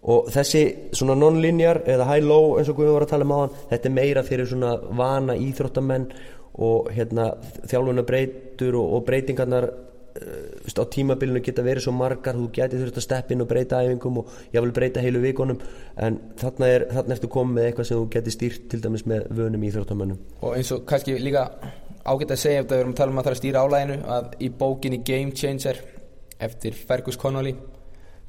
og 0.05 0.27
þessi 0.35 0.63
svona 0.93 1.15
non-linear 1.17 1.81
eða 1.89 2.05
high-low 2.11 2.59
eins 2.59 2.69
og 2.69 2.77
Guðjón 2.77 2.99
var 2.99 3.07
að 3.07 3.13
tala 3.15 3.25
um 3.25 3.33
áðan 3.39 3.55
þetta 3.71 3.89
er 3.89 3.95
meira 3.97 4.23
fyrir 4.27 4.47
svona 4.51 4.75
vana 5.01 5.37
íþróttamenn 5.41 6.11
og 6.55 6.91
hérna 6.95 7.33
þjálfuna 7.67 8.05
breytur 8.07 8.79
og, 8.79 8.93
og 8.97 9.05
breytingarnar 9.09 9.67
uh, 9.69 10.81
á 10.81 10.85
tímabilinu 10.95 11.43
geta 11.43 11.65
verið 11.67 11.87
svo 11.87 11.95
margar 11.97 12.39
þú 12.39 12.49
geti 12.55 12.79
þurft 12.81 13.01
að 13.01 13.07
steppa 13.07 13.35
inn 13.35 13.43
og 13.43 13.51
breyta 13.51 13.83
æfingum 13.83 14.21
og 14.23 14.35
ég 14.55 14.63
vil 14.63 14.75
breyta 14.77 15.03
heilu 15.03 15.23
vikunum. 15.25 15.59
En 15.99 16.21
þarna, 16.41 16.71
er, 16.71 16.87
þarna 16.93 17.19
ertu 17.19 17.33
komið 17.35 17.59
með 17.59 17.71
eitthvað 17.71 17.91
sem 17.91 18.03
þú 18.03 18.11
geti 18.15 18.37
stýrt 18.37 18.69
til 18.71 18.83
dæmis 18.85 19.07
með 19.11 19.27
vönum 19.41 19.67
íþróttamennum 19.71 20.23
og 20.43 20.57
eins 20.59 20.73
og 20.75 20.87
kannski 20.89 21.19
líka 21.19 21.49
ágætt 22.05 22.35
að 22.35 22.43
segja 22.43 22.63
ef 22.63 22.69
það 22.69 22.77
við 22.77 22.83
erum 22.85 22.95
að 22.95 22.99
tala 23.01 23.13
um 23.13 23.19
að 23.19 23.27
það 23.27 23.33
er 23.33 23.37
að 23.37 23.43
stýra 23.43 23.65
álæginu 23.65 24.01
að 24.17 24.35
í 24.39 24.51
bókinni 24.63 25.03
Game 25.07 25.33
Changer 25.35 25.81
eftir 26.45 26.77
Fergus 26.77 27.19
Connolly 27.21 27.55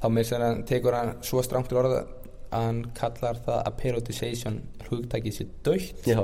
þá 0.00 0.06
með 0.10 0.22
þess 0.22 0.36
að 0.36 0.46
hann 0.46 0.62
tekur 0.68 0.96
hann 0.96 1.12
svo 1.26 1.42
strangt 1.44 1.70
til 1.70 1.80
orða 1.80 2.04
hann 2.50 2.82
kallar 2.96 3.40
það 3.46 3.62
að 3.62 3.78
periodization 3.82 4.58
hugtækið 4.86 5.36
sér 5.36 5.48
dögt 5.66 6.06
Já, 6.06 6.20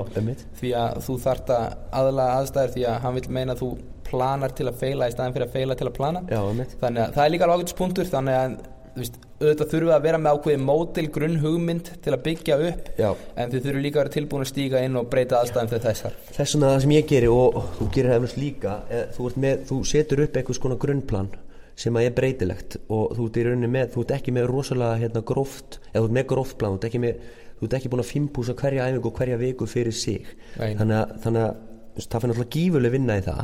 því 0.59 0.75
að 0.79 1.01
þú 1.07 1.17
þart 1.25 1.51
að 1.53 1.65
aðlaga 1.99 2.37
aðstæður 2.41 2.75
því 2.77 2.85
að 2.89 3.01
hann 3.03 3.17
vil 3.17 3.25
meina 3.37 3.55
að 3.55 3.63
þú 3.63 3.71
planar 4.13 4.53
til 4.55 4.69
að 4.69 4.79
feila 4.83 5.09
í 5.09 5.15
staðin 5.15 5.35
fyrir 5.35 5.47
að 5.49 5.57
feila 5.57 5.75
til 5.79 5.89
að 5.89 5.97
plana. 5.97 6.21
Já, 6.29 6.39
þannig 6.83 7.03
að 7.03 7.17
það 7.17 7.25
er 7.25 7.33
líka 7.33 7.47
alveg 7.47 7.63
ágætspunktur 7.63 8.09
þannig 8.11 8.39
að 8.39 8.55
veist, 8.93 9.15
auðvitað 9.41 9.73
við 9.73 9.93
að 9.95 10.03
vera 10.05 10.19
með 10.21 10.37
ákveði 10.37 10.59
mótil 10.63 11.05
grunn 11.13 11.39
hugmynd 11.41 11.89
til 12.03 12.13
að 12.13 12.21
byggja 12.27 12.57
upp 12.67 12.91
Já, 12.99 13.07
en 13.09 13.53
þið 13.53 13.65
þurfum 13.65 13.85
líka 13.85 13.99
að 13.99 14.03
vera 14.03 14.15
tilbúin 14.17 14.45
að 14.45 14.51
stíga 14.51 14.83
inn 14.85 14.99
og 14.99 15.07
breyta 15.11 15.39
aðstæðum 15.39 15.71
til 15.71 15.81
þessar. 15.87 16.19
Þess 16.29 16.55
vegna 16.55 16.69
það 16.73 16.83
sem 16.85 16.93
ég 16.95 17.09
geri 17.09 17.31
og 17.33 17.57
þú 17.79 17.89
gerir 17.95 18.15
hefnast 18.15 18.39
líka 18.39 18.75
er, 18.93 19.09
þú, 19.17 19.31
með, 19.43 19.65
þú 19.71 19.79
setur 19.89 20.23
upp 20.27 20.39
einhvers 20.39 20.61
konar 20.63 20.81
grunnplan 20.83 21.31
sem 21.79 21.95
að 21.97 22.07
er 22.07 22.15
breytilegt 22.17 22.77
og 22.87 23.15
þú 23.17 23.27
ert 23.27 23.39
í 23.39 23.45
rauninni 23.47 23.69
með, 23.73 23.91
þú 23.93 24.03
ert 24.03 24.15
ekki 24.17 24.33
með 24.35 24.49
rosalega 24.51 24.99
hérna 25.01 25.23
gróft, 25.25 25.79
eða 25.91 26.03
þú 26.03 26.09
ert 26.09 26.17
með 26.17 26.27
gróft 26.33 26.57
plan 26.59 26.75
þú 26.75 26.79
ert 26.79 26.87
ekki 26.89 27.03
með, 27.03 27.27
ekki 27.69 27.91
búin 27.93 28.03
að 28.03 28.09
fimpúsa 28.11 28.57
hverja 28.59 28.87
æfingu 28.89 29.09
og 29.09 29.17
hverja 29.17 29.39
viku 29.41 29.67
fyrir 29.69 29.95
sig. 29.95 30.27
Þannig 30.57 30.97
að, 30.99 31.13
þannig 31.23 31.45
að 31.47 31.61
það 31.97 32.23
fyrir 32.23 32.33
náttúrulega 32.33 32.55
gífuleg 32.57 32.93
vinna 32.93 33.17
í 33.17 33.25
það 33.25 33.43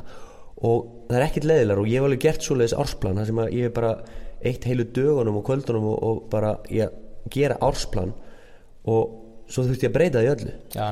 og 0.69 0.87
það 1.07 1.17
er 1.17 1.25
ekkit 1.25 1.45
leiðilegar 1.47 1.81
og 1.81 1.87
ég 1.87 1.99
hef 1.99 2.07
alveg 2.09 2.23
gert 2.25 2.45
svoleiðis 2.45 2.75
ársplan 2.83 3.19
þar 3.19 3.29
sem 3.29 3.39
að 3.39 3.53
ég 3.55 3.67
hef 3.69 3.75
bara 3.77 3.91
eitt 4.49 4.65
heilu 4.67 4.85
dögunum 4.95 5.39
og 5.39 5.45
kvöldunum 5.47 5.87
og, 5.93 5.99
og 6.03 6.21
bara 6.31 6.55
ég 6.73 6.97
gera 7.31 7.59
ársplan 7.63 8.11
og 8.89 9.18
svo 9.49 9.65
þurfti 9.65 9.87
ég 9.87 9.91
að 9.91 9.95
breyta 9.95 10.21
því 10.21 10.31
öllu. 10.33 10.53
Já, 10.75 10.83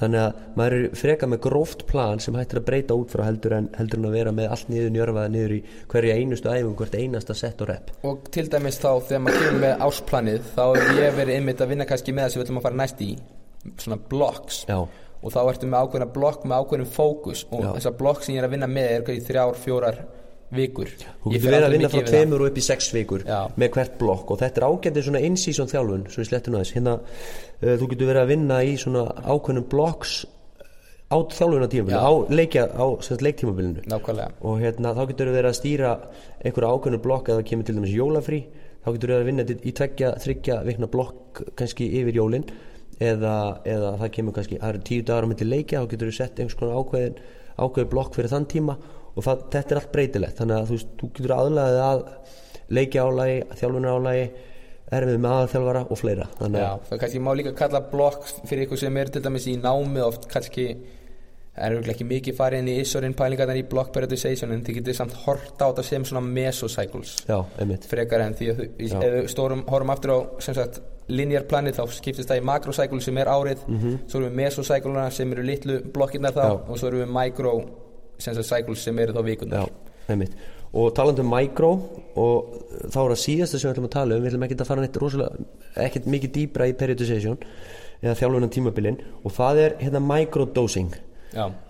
þannig 0.00 0.20
að 0.20 0.38
maður 0.58 0.76
er 0.76 0.96
freka 0.98 1.28
með 1.30 1.42
gróft 1.46 1.84
plan 1.90 2.22
sem 2.22 2.38
hættir 2.38 2.60
að 2.60 2.66
breyta 2.70 2.96
út 2.98 3.12
frá 3.14 3.24
heldur 3.28 3.56
en, 3.56 3.68
heldur 3.78 4.00
en 4.02 4.08
að 4.08 4.16
vera 4.18 4.32
með 4.34 4.54
allt 4.56 4.72
niður 4.72 4.94
njörfaða 4.96 5.34
niður 5.34 5.54
í 5.56 5.60
hverja 5.92 6.16
einustu 6.18 6.50
æfingu, 6.50 6.76
hvert 6.80 6.96
einasta 6.98 7.36
sett 7.38 7.62
og 7.62 7.70
rep. 7.70 7.92
Og 8.10 8.30
til 8.34 8.48
dæmis 8.50 8.80
þá 8.82 8.90
þegar 9.08 9.24
maður 9.26 9.44
kemur 9.44 9.62
með 9.66 9.84
ásplanið 9.86 10.48
þá 10.56 10.64
hef 10.68 10.90
ég 10.98 11.20
verið 11.20 11.38
einmitt 11.38 11.62
að 11.62 11.74
vinna 11.74 11.88
kannski 11.90 12.16
með 12.16 12.26
það 12.26 12.34
sem 12.34 12.40
við 12.40 12.48
ætlum 12.48 12.60
að 12.62 12.66
fara 12.68 12.80
næst 12.82 13.04
í 13.06 13.10
svona 13.84 14.00
blocks. 14.10 14.64
Já, 14.70 14.80
og 15.20 15.34
þá 15.34 15.40
ertu 15.44 15.68
með 15.68 15.84
ákveðna 15.84 16.08
blokk 16.14 16.46
með 16.48 16.64
ákveðnum 16.64 16.94
fókus 16.94 17.44
og 17.50 17.66
Já. 17.66 17.74
þessar 17.76 17.98
blokk 17.98 18.24
sem 18.24 18.34
ég 18.34 18.42
er 18.42 18.48
að 18.48 18.56
vinna 18.56 18.70
með 18.70 18.94
er 18.94 19.12
í 19.12 19.22
þrjár, 19.26 19.58
fjórar 19.60 20.00
vikur. 20.54 20.90
Þú 21.22 21.34
getur 21.34 21.52
verið 21.54 21.66
að 21.66 21.74
vinna 21.76 21.90
frá 21.92 22.02
tveimur 22.08 22.42
og 22.42 22.50
upp 22.50 22.58
í 22.58 22.64
sex 22.64 22.90
vikur 22.94 23.24
Já. 23.26 23.40
með 23.60 23.72
hvert 23.76 23.98
blokk. 24.00 24.32
Og 24.32 24.40
þetta 24.40 24.60
er 24.60 24.66
ágændið 24.66 25.06
svona 25.06 25.22
in-season 25.28 25.70
þjálfun 25.70 26.06
svo 26.10 26.24
ég 26.24 26.30
sletti 26.30 26.50
nú 26.50 26.58
aðeins. 26.58 26.72
Hérna, 26.74 26.96
þú 27.60 27.88
getur 27.92 28.08
verið 28.08 28.22
að 28.22 28.30
vinna 28.32 28.60
í 28.64 28.76
svona 28.80 29.06
ákveðnum 29.20 29.66
blokks 29.70 30.20
á 31.10 31.16
þjálfunatímabilinu, 31.26 31.98
Já. 31.98 32.06
á, 32.06 32.12
leikja, 32.30 32.64
á 32.70 32.86
leiktímabilinu. 33.26 33.82
Nákvæmlega. 33.90 34.30
Og 34.46 34.60
hérna, 34.62 34.94
þá 34.94 35.02
getur 35.10 35.32
verið 35.34 35.50
að 35.50 35.58
stýra 35.58 35.90
einhverju 36.44 36.70
ákveðnu 36.70 37.00
blokk 37.02 37.30
eða 37.34 37.46
kemur 37.50 37.66
til 37.66 37.74
dæmis 37.76 37.94
jólafrí. 37.96 38.40
Þá 38.80 38.88
getur 38.94 39.12
verið 39.12 39.20
að 39.20 39.28
vinna 39.28 39.44
í 39.50 39.72
tveggja, 39.76 40.12
þryggja 40.22 40.58
vikna 40.68 40.88
blokk 40.92 41.42
kannski 41.58 41.88
yfir 42.00 42.20
jólin. 42.20 42.46
Eða, 43.00 43.34
eða 43.64 43.90
það 44.00 44.12
kemur 44.14 44.36
kannski 44.36 44.60
það 44.60 44.70
eru 44.70 44.82
tíu 44.86 45.04
dagar 45.08 45.26
á 45.26 45.28
myndi 45.30 45.48
leikja 45.48 45.80
þá 45.80 45.90
getur 45.90 46.10
við 46.10 46.16
sett 46.18 46.40
einhvers 46.40 46.58
konar 46.60 46.80
ákveðin 46.80 47.20
ákveðin 47.56 47.90
blokk 47.90 48.16
fyrir 48.16 48.32
þann 48.32 48.48
tíma. 48.54 48.76
Og 49.16 49.26
það, 49.26 49.44
þetta 49.50 49.74
er 49.74 49.80
allt 49.80 49.92
breytilegt. 49.94 50.38
Þannig 50.38 50.56
að 50.56 50.68
þú 50.68 50.76
veist, 50.78 50.94
þú 51.00 51.10
getur 51.16 51.34
aðlæðið 51.36 51.82
að 51.88 52.04
leiki 52.70 53.02
álægi, 53.02 53.38
þjálfunar 53.58 53.98
álægi 53.98 54.26
erfið 54.90 55.18
með 55.22 55.34
aðþjálfara 55.36 55.82
og 55.86 56.00
fleira. 56.00 56.28
Þannig 56.38 56.62
Já, 56.62 56.70
að, 56.70 56.86
það 56.88 57.02
kannski 57.02 57.20
má 57.26 57.30
líka 57.38 57.52
kalla 57.58 57.82
blokk 57.92 58.24
fyrir 58.48 58.66
ykkur 58.66 58.80
sem 58.80 58.98
er 59.00 59.12
til 59.12 59.22
dæmis 59.24 59.46
í 59.50 59.58
námi 59.60 60.02
oft 60.04 60.26
kannski 60.30 60.66
er 61.60 61.76
ekki 61.92 62.06
mikið 62.06 62.36
farið 62.38 62.62
inn 62.62 62.70
í 62.72 62.76
isorinn 62.80 63.14
pælingarnar 63.18 63.58
í 63.58 63.64
block 63.68 63.90
periodization 63.94 64.54
en 64.54 64.62
þið 64.64 64.78
getur 64.78 64.96
samt 64.96 65.16
horta 65.24 65.66
á 65.66 65.70
þetta 65.70 65.84
sem 65.86 66.06
svona 66.08 66.22
mesocycles. 66.24 67.16
Já, 67.28 67.38
frekar 67.90 68.24
en 68.24 68.36
því 68.38 68.50
að 68.54 68.62
við 68.78 69.28
stórum, 69.32 69.66
horfum 69.68 69.92
aftur 69.94 70.14
á 70.14 70.18
sem 70.46 70.56
sagt 70.56 70.80
linear 71.10 71.44
planið 71.50 71.80
þá 71.80 71.96
skiptist 71.98 72.30
það 72.30 72.40
í 72.40 72.46
macrocycle 72.46 73.02
sem 73.02 73.18
er 73.18 73.30
árið 73.30 73.64
svo 73.66 74.20
erum 74.20 74.28
við 74.28 74.38
mesocycluna 74.44 75.08
sem 75.14 75.34
eru 75.34 75.46
litlu 75.46 75.80
blokkirnar 75.94 76.36
þá. 76.36 76.44
Já. 76.46 76.54
og 76.70 76.78
svo 76.78 76.90
erum 76.90 77.02
við 77.02 77.12
micro 77.18 77.54
sem 78.20 78.98
eru 79.02 79.16
þá 79.16 79.22
vikunar 79.26 79.66
Já, 79.66 79.92
einmitt 80.12 80.36
og 80.70 80.94
talandi 80.94 81.24
um 81.24 81.32
micro 81.32 81.70
og 82.20 82.54
þá 82.92 82.98
er 83.02 83.12
það 83.12 83.20
síðasta 83.24 83.58
sem 83.58 83.68
við 83.68 83.74
ætlum 83.74 83.88
að 83.88 83.94
tala 83.96 84.16
um 84.16 84.22
við 84.22 84.30
ætlum 84.30 84.46
ekki 84.46 84.58
að 84.60 84.68
fara 84.70 84.84
neitt 84.84 84.98
rosalega 85.02 85.84
ekkert 85.86 86.08
mikið 86.14 86.34
dýbra 86.36 86.68
í 86.70 86.76
periodization 86.78 87.38
eða 88.00 88.16
þjálfunan 88.20 88.52
tímabilin 88.54 89.00
og 89.24 89.34
það 89.36 89.62
er 89.64 89.76
hérna 89.82 90.02
microdosing. 90.04 90.94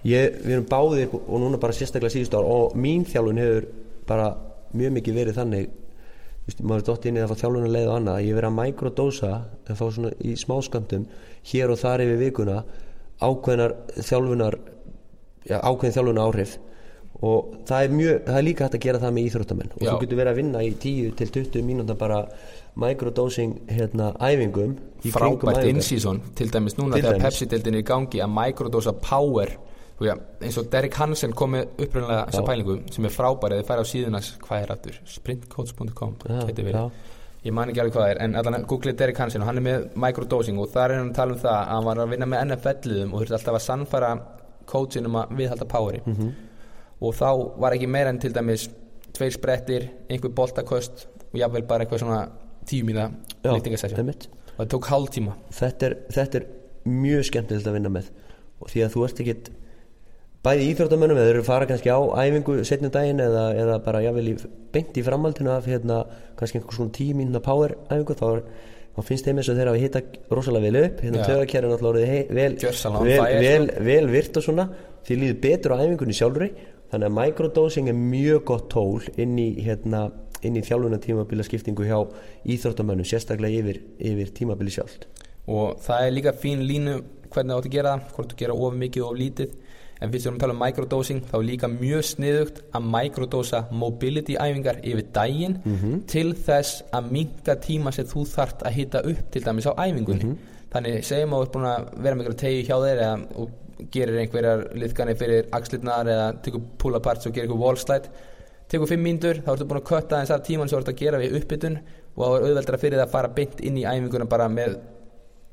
Ég, 0.06 0.36
við 0.40 0.54
erum 0.54 0.68
báðir 0.70 1.12
og 1.12 1.36
núna 1.42 1.60
bara 1.60 1.76
sérstaklega 1.76 2.14
síðustu 2.14 2.38
ár 2.38 2.48
og 2.48 2.76
mín 2.80 3.04
þjálfun 3.08 3.40
hefur 3.40 3.66
bara 4.08 4.30
mjög 4.72 4.94
mikið 4.96 5.18
verið 5.20 5.40
þannig 5.40 5.66
veist, 6.46 6.62
maður 6.62 6.80
er 6.80 6.86
dótt 6.88 7.08
inn 7.08 7.18
í 7.18 7.24
að 7.24 7.32
fá 7.32 7.42
þjálfun 7.42 7.66
að 7.66 7.74
leiða 7.74 7.90
og 7.90 7.98
annað 7.98 8.22
ég 8.24 8.38
verið 8.38 8.50
að 8.50 8.56
microdósa 8.60 9.32
að 9.66 9.80
fá 9.80 9.84
svona 9.88 10.12
í 10.24 10.36
smáskamtum 10.40 11.06
hér 11.50 11.74
og 11.74 11.80
þar 11.82 12.04
yfir 12.06 12.22
vikuna 12.24 12.56
ákveðnar 13.20 13.76
þjálfunar 13.98 14.56
já, 15.44 15.56
ákveðin 15.60 15.96
þjálfunar 15.98 16.30
áhrif 16.30 16.56
og 17.22 17.54
það 17.68 17.84
er 17.84 17.94
mjög, 17.98 18.20
það 18.26 18.38
er 18.38 18.44
líka 18.46 18.64
hægt 18.64 18.74
að 18.78 18.84
gera 18.86 18.98
það 19.02 19.14
með 19.16 19.26
íþróttamenn. 19.28 19.72
Og 19.76 19.80
þú 19.84 19.96
getur 20.04 20.20
verið 20.20 20.32
að 20.32 20.38
vinna 20.40 20.62
í 20.64 20.70
10 20.84 21.10
til 21.18 21.32
20 21.34 21.66
mínúta 21.68 21.96
bara 22.00 22.20
microdosing 22.80 23.56
hérna 23.68 24.12
æfingum 24.20 24.76
frábært 25.12 25.66
in-season 25.68 26.20
til 26.38 26.48
dæmis 26.52 26.76
núna 26.78 26.94
Til 26.96 27.02
þegar 27.04 27.18
dæmis. 27.18 27.24
Pepsi-deildin 27.26 27.76
er 27.76 27.82
í 27.82 27.86
gangi 27.90 28.22
að 28.24 28.32
microdosa 28.36 28.92
power 28.92 29.52
já, 30.00 30.14
eins 30.40 30.56
og 30.56 30.70
Derek 30.72 30.94
Hansen 30.96 31.32
kom 31.36 31.52
með 31.52 31.66
upprænlega 31.76 32.26
þessa 32.30 32.44
pælingu 32.46 32.76
sem 32.94 33.04
er 33.04 33.12
frábæri 33.12 33.58
eða 33.58 33.66
færi 33.68 33.84
á 33.84 33.86
síðunas 33.90 34.30
hvað 34.46 34.62
er 34.62 34.72
aftur, 34.72 35.00
sprintcoach.com 35.04 36.14
ég 37.40 37.52
man 37.56 37.70
ekki 37.72 37.80
alveg 37.80 37.94
hvað 37.94 38.04
það 38.04 38.10
er 38.14 38.18
en 38.24 38.36
allan 38.36 38.64
googlið 38.68 38.96
Derek 39.00 39.18
Hansen 39.20 39.42
og 39.42 39.48
hann 39.48 39.60
er 39.60 39.64
með 39.64 39.84
microdosing 39.96 40.60
og 40.60 40.68
þar 40.72 40.92
er 40.94 41.02
hann 41.02 41.10
að 41.12 41.18
tala 41.20 41.36
um 41.36 41.40
það 41.40 41.56
að 41.56 41.68
hann 41.74 41.86
var 41.88 42.00
að 42.02 42.10
vinna 42.14 42.28
með 42.28 42.42
NFL-liðum 42.50 43.12
og 43.14 43.22
þurfti 43.22 43.36
alltaf 43.38 43.58
að 43.58 43.64
sannfæra 43.66 44.10
coachin 44.70 45.08
um 45.08 45.16
að 45.20 45.36
viðhalda 45.38 45.68
poweri. 45.68 46.02
Mhm. 46.06 46.32
Og 47.00 47.16
þá 47.16 47.30
var 47.60 47.76
ekki 47.76 47.88
meira 47.90 48.12
en 48.12 48.20
til 48.20 48.32
dæmis 48.34 48.68
tveir 49.16 49.34
sprettir, 49.34 49.88
einhver 50.10 50.32
boltaköst 50.36 51.06
og 51.30 51.38
jafnvel 51.40 51.66
bara 51.68 51.86
eitthvað 51.86 52.04
svona 52.04 52.20
liftingasessjón 52.70 54.02
einmitt. 54.02 54.28
og 54.56 54.64
það 54.64 54.72
tók 54.74 54.88
hálftíma. 54.90 55.36
Þetta 55.56 55.86
er, 55.86 55.96
þetta 56.12 56.40
er 56.40 56.46
mjög 56.90 57.26
skemmtilegt 57.30 57.68
að 57.68 57.76
vinna 57.78 57.92
með. 57.92 58.10
Og 58.60 58.70
því 58.70 58.84
að 58.84 58.94
þú 58.94 59.04
ert 59.06 59.22
ekkit 59.24 59.50
bæði 60.44 60.66
íþróttamönnum 60.70 61.20
eða 61.20 61.32
eru 61.34 61.44
fara 61.44 61.68
kannski 61.68 61.92
á 61.92 62.00
æfingu 62.00 62.58
setnum 62.68 62.92
daginn 62.92 63.20
eða, 63.20 63.44
eða 63.60 63.78
bara 63.84 64.02
jável 64.04 64.26
í, 64.32 64.34
beint 64.72 64.96
í 64.96 65.04
framhaldinu 65.04 65.52
af 65.52 65.68
hérna, 65.68 66.02
kannski 66.38 66.60
einhvers 66.60 66.80
svona 66.80 66.94
tímínuna 66.96 67.42
power 67.44 67.76
æfingu 67.90 68.16
þá, 68.16 68.26
er, 68.36 68.44
þá 68.96 69.00
finnst 69.08 69.28
þeim 69.28 69.40
eins 69.40 69.50
og 69.52 69.58
þeir 69.60 69.72
hafa 69.72 69.82
hitta 69.84 70.02
rosalega 70.32 70.68
vel 70.68 70.82
upp. 70.84 71.02
Hérna 71.04 71.26
töðakjæri 71.28 71.72
náttúrulega 71.72 72.20
vel, 72.36 72.58
vel, 72.60 73.24
vel, 73.40 73.70
vel 73.88 74.12
virt 74.12 74.40
og 74.40 74.46
svona. 74.46 74.68
Því 75.06 75.20
líður 75.22 75.40
betur 75.44 75.76
á 75.76 75.80
æfingunni 75.80 76.16
sjálfri 76.16 76.50
þannig 76.90 77.06
að 77.08 77.16
microdosing 77.20 77.88
er 77.90 77.98
mjög 77.98 78.44
gott 78.50 78.68
tól 78.72 79.00
inn 79.16 79.38
í 79.38 79.48
hérna 79.64 80.08
í 80.40 80.62
þjálfuna 80.64 81.00
tímabila 81.02 81.44
skiptingu 81.44 81.84
hjá 81.84 81.98
íþróttamönnum 82.48 83.06
sérstaklega 83.08 83.60
yfir, 83.60 83.80
yfir 83.98 84.30
tímabili 84.36 84.72
sjálft. 84.72 85.06
Og 85.50 85.80
það 85.84 86.06
er 86.06 86.14
líka 86.16 86.36
fín 86.36 86.64
línu 86.64 87.00
hvernig 87.30 87.52
það 87.52 87.58
átt 87.58 87.68
að 87.68 87.74
gera 87.74 87.92
það, 87.92 88.14
hvort 88.14 88.32
þú 88.32 88.38
gera 88.40 88.56
of 88.56 88.78
mikið 88.80 89.04
og 89.04 89.10
of 89.12 89.20
lítið. 89.20 89.58
En 90.00 90.08
fyrst 90.08 90.24
við 90.24 90.30
erum 90.30 90.38
að 90.38 90.44
tala 90.46 90.54
um 90.54 90.62
microdosing 90.64 91.24
þá 91.28 91.34
er 91.36 91.42
líka 91.44 91.68
mjög 91.68 92.04
sniðugt 92.08 92.60
að 92.72 92.86
microdosa 92.94 93.58
mobility 93.82 94.36
æfingar 94.40 94.78
yfir 94.80 95.10
daginn 95.12 95.58
til 96.08 96.30
þess 96.32 96.86
að 96.96 97.10
minka 97.12 97.56
tíma 97.60 97.92
sem 97.92 98.08
þú 98.08 98.24
þart 98.30 98.64
að 98.64 98.78
hita 98.78 99.02
upp 99.04 99.26
til 99.30 99.44
dæmis 99.44 99.68
á 99.68 99.76
æfingunni. 99.76 100.38
Þannig 100.72 101.04
segjum 101.04 101.34
að 101.34 101.42
þú 101.42 101.44
ert 101.44 101.52
búin 101.52 101.68
að 101.68 101.86
vera 102.00 102.16
með 102.16 102.24
einhverja 102.24 102.40
tegi 102.40 102.64
hjá 102.64 102.76
þér 102.80 103.02
eða 103.04 103.14
og 103.42 103.54
gerir 103.92 104.20
einhverjar 104.22 104.66
liðkanir 104.76 105.18
fyrir 105.20 105.48
axlirnar 105.56 106.10
eða 106.10 106.28
tekur 106.44 106.62
pull 106.80 106.98
apart 106.98 107.26
og 107.26 107.34
gerir 107.34 107.48
einhver 107.48 107.62
wall 107.62 107.80
slide. 107.80 108.12
Tekur 108.70 108.86
fimm 108.86 109.02
mínútur, 109.02 109.42
þá 109.42 109.52
ertu 109.54 109.66
búin 109.66 109.80
að 109.80 109.88
kötta 109.88 110.20
þess 110.20 110.36
að 110.36 110.46
tíman 110.46 110.70
sem 110.70 110.76
þú 110.76 110.82
ert 110.82 110.92
að 110.92 111.00
gera 111.00 111.20
við 111.20 111.36
uppbytun 111.40 111.80
og 112.14 112.22
þá 112.22 112.30
er 112.30 112.46
auðveldara 112.46 112.80
fyrir 112.84 113.00
það 113.00 113.06
að 113.06 113.14
fara 113.16 113.34
beint 113.34 113.62
inn 113.66 113.78
í 113.80 113.86
æfinguna 113.88 114.28
bara 114.30 114.46
með 114.52 114.76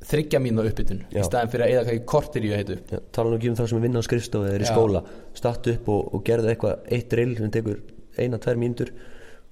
þryggja 0.06 0.42
mínu 0.42 0.66
uppbytun 0.70 1.04
í 1.10 1.26
staðin 1.26 1.52
fyrir 1.52 1.66
að 1.66 1.74
eða 1.74 1.86
hvað 1.88 2.02
kortir 2.12 2.46
í 2.46 2.52
að 2.54 2.60
heitu 2.62 3.02
tala 3.16 3.32
nú 3.32 3.38
ekki 3.40 3.50
um 3.50 3.58
það 3.58 3.70
sem 3.72 3.80
er 3.80 3.86
vinna 3.88 4.02
á 4.04 4.08
skrifstofu 4.08 4.46
eða 4.46 4.58
er 4.60 4.66
í 4.66 4.70
skóla, 4.70 5.02
statt 5.38 5.70
upp 5.74 5.90
og, 5.94 6.12
og 6.13 6.26
gerðu 6.28 6.52
eitthvað 6.52 6.92
eitt 6.94 7.08
drill 7.13 7.34
sem 7.40 7.54
tekur 7.54 7.80
eina, 8.18 8.38
tvær 8.42 8.60
mínútur 8.62 8.92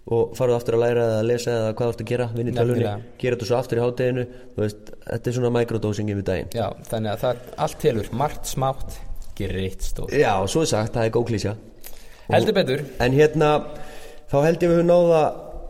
og 0.05 0.35
farðu 0.37 0.53
aftur 0.59 0.75
að 0.77 0.83
læra 0.83 1.05
eða 1.07 1.17
að 1.19 1.27
lesa 1.31 1.53
eða 1.53 1.69
hvað 1.77 1.87
þú 1.87 1.93
ert 1.93 2.01
að 2.03 2.09
gera, 2.11 2.25
vinna 2.35 2.51
í 2.51 2.55
tölunni 2.55 2.89
gera 3.21 3.37
þetta 3.37 3.47
svo 3.49 3.57
aftur 3.57 3.79
í 3.79 3.81
hátteginu 3.81 4.25
þú 4.27 4.61
veist, 4.61 4.91
þetta 5.07 5.31
er 5.31 5.35
svona 5.37 5.51
microdosing 5.55 6.11
yfir 6.13 6.27
daginn. 6.27 6.51
Já, 6.53 6.67
þannig 6.91 7.11
að 7.11 7.23
það 7.23 7.35
allt 7.65 7.79
telur, 7.81 8.11
margt 8.21 8.51
smátt 8.51 8.99
gerir 9.39 9.63
eitt 9.63 9.87
stóð 9.87 10.13
Já, 10.13 10.33
svo 10.51 10.61
er 10.61 10.69
sagt, 10.69 10.93
það 10.93 11.07
er 11.07 11.15
góð 11.15 11.25
klísja. 11.31 11.55
Heldur 12.29 12.57
betur, 12.57 12.85
en 13.01 13.17
hérna, 13.17 13.49
þá 14.29 14.37
held 14.45 14.61
ég 14.61 14.69
við 14.69 14.77
höfum 14.77 14.91
náða 14.91 15.23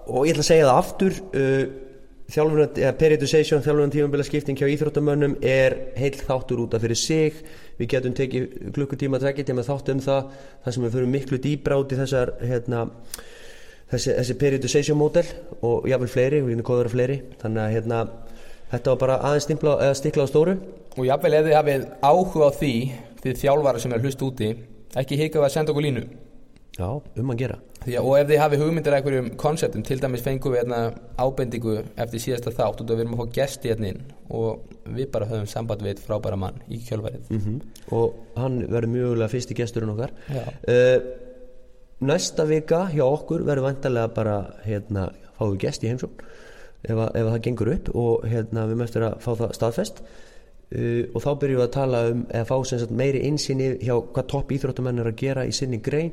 og 0.05 0.27
ég 0.27 0.35
ætla 0.35 0.43
að 0.43 0.49
segja 0.49 0.67
það 0.67 0.81
aftur 0.81 1.13
uh, 1.39 1.65
periodization 2.99 3.63
þjálfunar 3.63 3.93
tímabila 3.93 4.25
skipting 4.27 4.59
hjá 4.59 4.67
íþróttamönnum 4.73 5.37
er 5.45 5.77
heill 5.95 6.17
þáttur 6.19 6.65
út 6.65 6.75
af 6.75 6.83
fyrir 6.83 6.99
sig. 6.99 7.39
Við 7.79 7.91
getum 7.91 8.15
tekið 8.17 8.71
klukkutíma 8.75 9.19
tvekki 9.21 9.47
tíma 9.47 9.63
þátt 9.67 9.91
um 9.93 10.01
það, 10.03 10.21
það 10.65 10.71
þessi, 13.95 14.13
þessi 14.19 14.37
periodization 14.41 14.99
model 14.99 15.25
og 15.65 15.89
jáfnvel 15.89 16.11
fleiri, 16.11 16.43
við 16.45 16.57
erum 16.57 16.67
góður 16.67 16.91
að 16.91 16.95
fleiri. 16.95 17.17
Þannig 17.41 17.63
að 17.63 17.75
hérna, 17.75 18.01
þetta 18.73 18.93
var 18.93 19.01
bara 19.03 19.17
aðeins 19.29 19.47
stimpla, 19.47 19.75
eða 19.87 19.97
stikla 20.01 20.27
á 20.27 20.31
stóru. 20.31 20.55
Og 20.95 21.09
jafnvel 21.09 21.33
ef 21.39 21.49
þið 21.49 21.57
hafið 21.59 21.89
áhuga 22.05 22.49
á 22.49 22.51
því 22.59 22.73
því 23.23 23.35
þjálfara 23.41 23.81
sem 23.81 23.93
er 23.93 23.99
að 23.99 24.07
hlusta 24.07 24.27
úti 24.27 24.53
ekki 24.99 25.19
hika 25.19 25.41
við 25.41 25.47
að 25.49 25.55
senda 25.55 25.73
okkur 25.73 25.87
línu. 25.87 26.05
Já, 26.75 26.89
um 26.91 27.31
að 27.31 27.39
gera. 27.39 27.57
Að, 27.85 27.97
og 28.01 28.15
ef 28.17 28.27
þið 28.27 28.41
hafið 28.41 28.61
hugmyndir 28.65 28.93
að 28.93 28.99
einhverjum 28.99 29.27
konseptum 29.39 29.83
til 29.85 29.97
dæmis 30.01 30.23
fengum 30.25 30.51
við 30.51 30.63
hérna 30.63 30.79
ábendingu 31.21 31.75
eftir 32.01 32.23
síðasta 32.23 32.51
þátt 32.55 32.81
og 32.83 32.89
við 32.89 33.03
erum 33.05 33.15
að 33.15 33.21
fá 33.21 33.35
gesti 33.37 33.71
hérna 33.71 33.91
inn 33.93 34.01
og 34.33 34.73
við 34.97 35.07
bara 35.13 35.29
höfum 35.29 35.47
samband 35.47 35.85
við 35.85 36.01
frábæra 36.03 36.39
mann 36.39 36.59
í 36.67 36.81
kjölfarið. 36.83 37.29
Mm 37.31 37.61
og 37.95 38.15
hann 38.35 38.63
verður 38.65 38.89
mjögulega 38.89 39.29
fyrsti 39.29 39.55
gesturinn 39.55 39.93
okkar. 39.93 40.11
Já. 40.33 40.41
uh, 40.41 41.24
næsta 42.09 42.45
vika 42.49 42.85
hjá 42.93 43.03
okkur 43.05 43.43
verður 43.47 43.67
vantarlega 43.69 44.13
bara 44.15 44.35
hérna, 44.65 45.09
við 45.39 45.57
gest 45.65 45.83
í 45.83 45.89
heimsókn 45.91 46.23
ef, 46.85 46.95
að- 46.95 47.11
ef 47.17 47.25
að 47.25 47.31
það 47.33 47.41
gengur 47.49 47.71
upp 47.73 47.91
og 47.95 48.25
hérna, 48.29 48.65
við 48.69 48.79
möstum 48.81 49.05
að 49.09 49.19
fá 49.25 49.31
það 49.41 49.53
staðfest. 49.59 50.01
Uh, 50.75 51.05
og 51.13 51.21
þá 51.21 51.29
byrjum 51.39 51.59
við 51.59 51.65
að 51.67 51.73
tala 51.75 51.99
um 52.09 52.23
eða 52.33 52.47
fá 52.49 52.55
sagt, 52.65 52.91
meiri 52.91 53.19
innsýni 53.27 53.67
hjá 53.85 53.93
hvað 54.01 54.27
topp 54.33 54.51
íþróttamenn 54.55 54.99
er 55.03 55.11
að 55.11 55.19
gera 55.21 55.43
í 55.45 55.53
sinni 55.53 55.77
grein. 55.77 56.11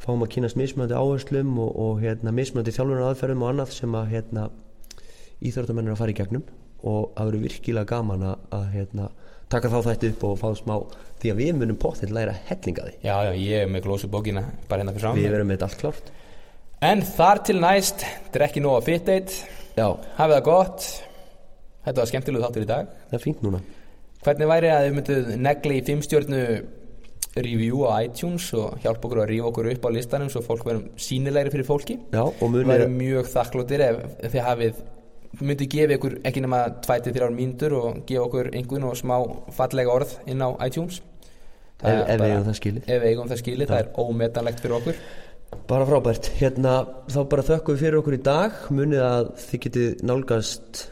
Fáum 0.00 0.24
að 0.24 0.32
kynast 0.34 0.56
mismöndi 0.56 0.96
áherslum 0.96 1.52
og, 1.60 1.70
og 1.76 2.00
hérna, 2.02 2.32
mismöndi 2.34 2.72
þjálfunar 2.74 3.10
aðferðum 3.10 3.44
og 3.44 3.50
annað 3.52 3.74
sem 3.76 3.94
að 3.96 4.08
hérna, 4.14 4.46
íþróttamenn 5.44 5.88
er 5.90 5.94
að 5.94 6.00
fara 6.00 6.14
í 6.14 6.18
gegnum. 6.18 6.46
Og 6.84 7.12
það 7.16 7.28
verður 7.30 7.44
virkilega 7.46 7.88
gaman 7.92 8.24
að, 8.28 8.42
að 8.58 8.66
hérna, 8.74 9.06
taka 9.52 9.70
þá 9.72 9.78
þætti 9.88 10.10
upp 10.12 10.26
og 10.28 10.36
fá 10.40 10.46
smá 10.58 10.74
því 11.22 11.32
að 11.32 11.40
við 11.40 11.52
munum 11.60 11.80
pottill 11.80 12.12
læra 12.14 12.34
hellinga 12.48 12.86
því. 12.88 12.94
Já, 13.04 13.14
já, 13.28 13.32
ég 13.40 13.64
er 13.64 13.72
með 13.72 13.86
glósu 13.86 14.10
bókina 14.12 14.44
bara 14.68 14.82
hérna 14.82 14.94
fyrir 14.96 15.16
við 15.16 15.24
fram 15.24 15.34
verum 15.36 15.50
með 15.50 15.58
þetta 15.58 15.68
allt 15.70 15.82
klárt. 15.82 16.12
En 16.84 17.04
þar 17.14 17.42
til 17.48 17.58
næst, 17.62 18.04
drekki 18.34 18.62
nóg 18.64 18.80
að 18.80 18.88
fit 18.90 19.08
date 19.08 19.38
já, 19.78 19.86
hafið 20.18 20.36
það 20.36 20.46
gott. 20.50 20.88
Þetta 21.84 22.00
var 22.00 22.10
skemmtilegu 22.10 22.44
þáttur 22.44 22.64
í 22.64 22.70
dag. 22.70 22.94
Það 23.10 23.18
er 23.18 23.24
fínt 23.24 23.44
núna. 23.44 23.60
Hvernig 24.24 24.50
væri 24.50 24.72
að 24.72 24.86
þið 24.86 24.96
mynduð 24.98 25.30
negli 25.44 25.76
í 25.76 25.84
fimmstjörnu 25.84 26.42
review 27.34 27.82
á 27.90 28.04
iTunes 28.04 28.46
og 28.56 28.78
hjálpa 28.84 29.08
okkur 29.08 29.22
að 29.24 29.30
rífa 29.32 29.48
okkur 29.50 29.68
upp 29.72 29.88
á 29.88 29.90
listanum 29.94 30.30
svo 30.32 30.42
fólk 30.44 30.64
verðum 30.68 30.86
sínilegri 31.00 31.52
fyrir 31.52 31.66
fólki? 31.68 31.96
Já, 32.14 32.22
og 32.22 32.40
Við 32.40 32.54
munir 32.54 32.70
værum 32.70 32.98
mjög 33.00 33.30
þakklóttir 33.32 33.84
ef, 33.88 34.02
ef 34.20 34.34
þið 34.34 34.46
hafið 34.48 34.82
myndið 35.40 35.70
gefa 35.74 35.96
ykkur 35.98 36.14
ekki 36.28 36.42
nema 36.44 36.60
2-3 36.84 37.28
mínútur 37.34 37.74
og 37.78 38.00
gefa 38.08 38.24
okkur 38.28 38.50
einhvern 38.54 38.88
og 38.90 38.96
smá 38.98 39.16
fallega 39.56 39.92
orð 39.92 40.16
inn 40.30 40.44
á 40.44 40.48
iTunes. 40.66 41.00
Er 41.84 42.04
ef 42.06 42.20
við 42.20 42.30
eigum 42.30 42.48
það 42.48 42.58
skilið. 42.60 42.88
ef 42.88 43.02
við 43.02 43.10
eigum 43.10 43.30
það 43.30 43.40
skilið, 43.42 43.70
það 43.70 43.82
er 43.82 43.90
ómetanlegt 44.04 44.62
fyrir 44.64 44.76
okkur. 44.78 45.00
Bara 45.70 45.86
frábært, 45.86 46.30
hérna 46.40 46.74
þá 47.12 47.20
bara 47.30 47.46
þökkum 47.46 47.76
við 47.76 47.84
fyrir 47.84 47.98
okkur 48.00 48.16
í 48.16 48.22
dag. 48.26 48.60
Munið 48.74 49.04
að 49.04 49.30
þið 49.44 49.62
getið 49.66 50.04
nálgast 50.10 50.84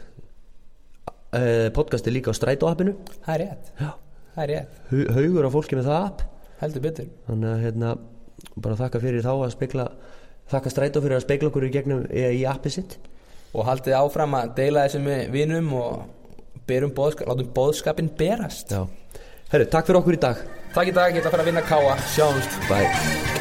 uh, 1.33 1.69
podcasti 1.75 2.13
líka 2.13 2.31
á 2.31 2.37
strætó 2.37 2.69
appinu 2.71 2.95
það 3.25 3.33
er 3.35 3.43
rétt, 3.45 3.71
það 3.79 4.43
er 4.43 4.53
rétt, 4.53 4.81
haugur 5.17 5.49
á 5.49 5.55
fólki 5.55 5.79
með 5.79 5.89
það 5.91 6.09
app. 6.09 6.27
Heldur 6.63 6.85
betur. 6.85 7.09
Þannig 7.27 7.49
að 7.53 7.63
hérna 7.67 7.95
bara 8.53 8.77
þakka 8.79 9.01
fyrir 9.03 9.25
þá 9.25 9.33
að 9.33 9.55
spekla 9.55 9.87
þakka 10.51 10.71
strætó 10.71 11.01
fyrir 11.03 11.17
að 11.17 11.25
spekla 11.25 11.49
okkur 11.49 11.67
í 11.67 11.73
gegnum 11.73 12.05
í 12.11 12.43
appi 12.49 12.71
sitt 12.73 12.99
og 13.53 13.67
haldið 13.69 13.97
áfram 13.99 14.35
að 14.39 14.55
deila 14.57 14.87
þessu 14.87 15.03
með 15.03 15.21
vinum 15.33 15.71
og 15.77 16.01
boðskap, 16.67 17.27
látum 17.29 17.53
boðskapin 17.53 18.09
berast. 18.17 18.73
Herru, 19.53 19.69
takk 19.69 19.89
fyrir 19.89 20.01
okkur 20.01 20.17
í 20.17 20.23
dag. 20.25 20.41
Takk 20.73 20.89
í 20.89 20.95
dag, 20.95 21.13
ég 21.13 21.21
ætla 21.21 21.29
að 21.29 21.37
fara 21.37 21.45
að 21.45 21.51
vinna 21.51 21.67
káa, 21.69 21.95
sjáumst. 22.15 22.59
Bye 22.71 23.32